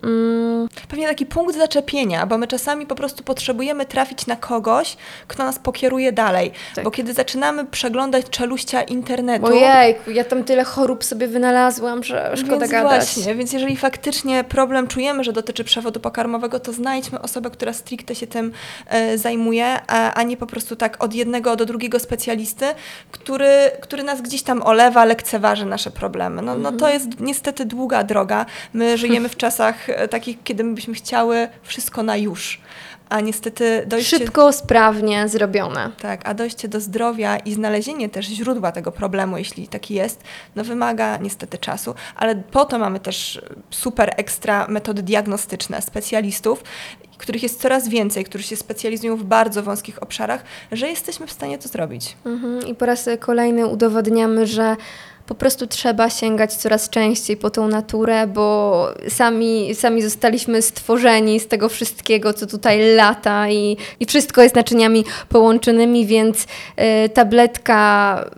[0.04, 5.44] Mm, Pewnie taki punkt zaczepienia, bo my czasami po prostu potrzebujemy trafić na kogoś, kto
[5.44, 6.52] nas pokieruje dalej.
[6.76, 6.84] Tak.
[6.84, 9.46] Bo kiedy zaczynamy przeglądać czeluścia internetu.
[9.46, 13.04] ojej, ja tam tyle chorób sobie wynalazłam, że szkoda więc gadać.
[13.04, 18.16] Właśnie, więc jeżeli faktycznie problem czujemy, że dotyczy przewodu pokarmowego, to znajdźmy osobę, która stricte
[18.16, 18.52] się tym
[18.88, 22.66] e, zajmuje, a, a nie po prostu tak od jednego do drugiego specjalisty,
[23.12, 26.42] który, który nas gdzieś tam olewa, lekceważy nasze problemy.
[26.42, 28.46] No, no to jest niestety długa droga.
[28.74, 32.62] My żyjemy w czasach e, takich, kiedy my byśmy chciały wszystko na już.
[33.10, 34.18] A niestety dojście...
[34.18, 35.92] Szybko, sprawnie zrobione.
[36.02, 40.24] Tak, a dojście do zdrowia i znalezienie też źródła tego problemu, jeśli taki jest,
[40.56, 46.64] no wymaga niestety czasu, ale po to mamy też super ekstra metody diagnostyczne specjalistów,
[47.18, 51.58] których jest coraz więcej, którzy się specjalizują w bardzo wąskich obszarach, że jesteśmy w stanie
[51.58, 52.16] to zrobić.
[52.26, 52.68] Mhm.
[52.68, 54.76] I po raz kolejny udowodniamy, że
[55.26, 61.48] po prostu trzeba sięgać coraz częściej po tą naturę, bo sami, sami zostaliśmy stworzeni z
[61.48, 66.44] tego wszystkiego, co tutaj lata i, i wszystko jest naczyniami połączonymi, więc
[67.06, 68.30] y, tabletka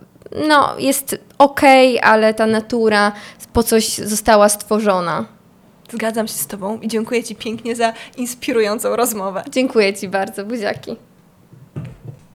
[0.48, 1.60] no, jest ok,
[2.02, 3.12] ale ta natura
[3.52, 5.24] po coś została stworzona.
[5.92, 9.42] Zgadzam się z Tobą i dziękuję Ci pięknie za inspirującą rozmowę.
[9.50, 10.96] Dziękuję Ci bardzo, buziaki.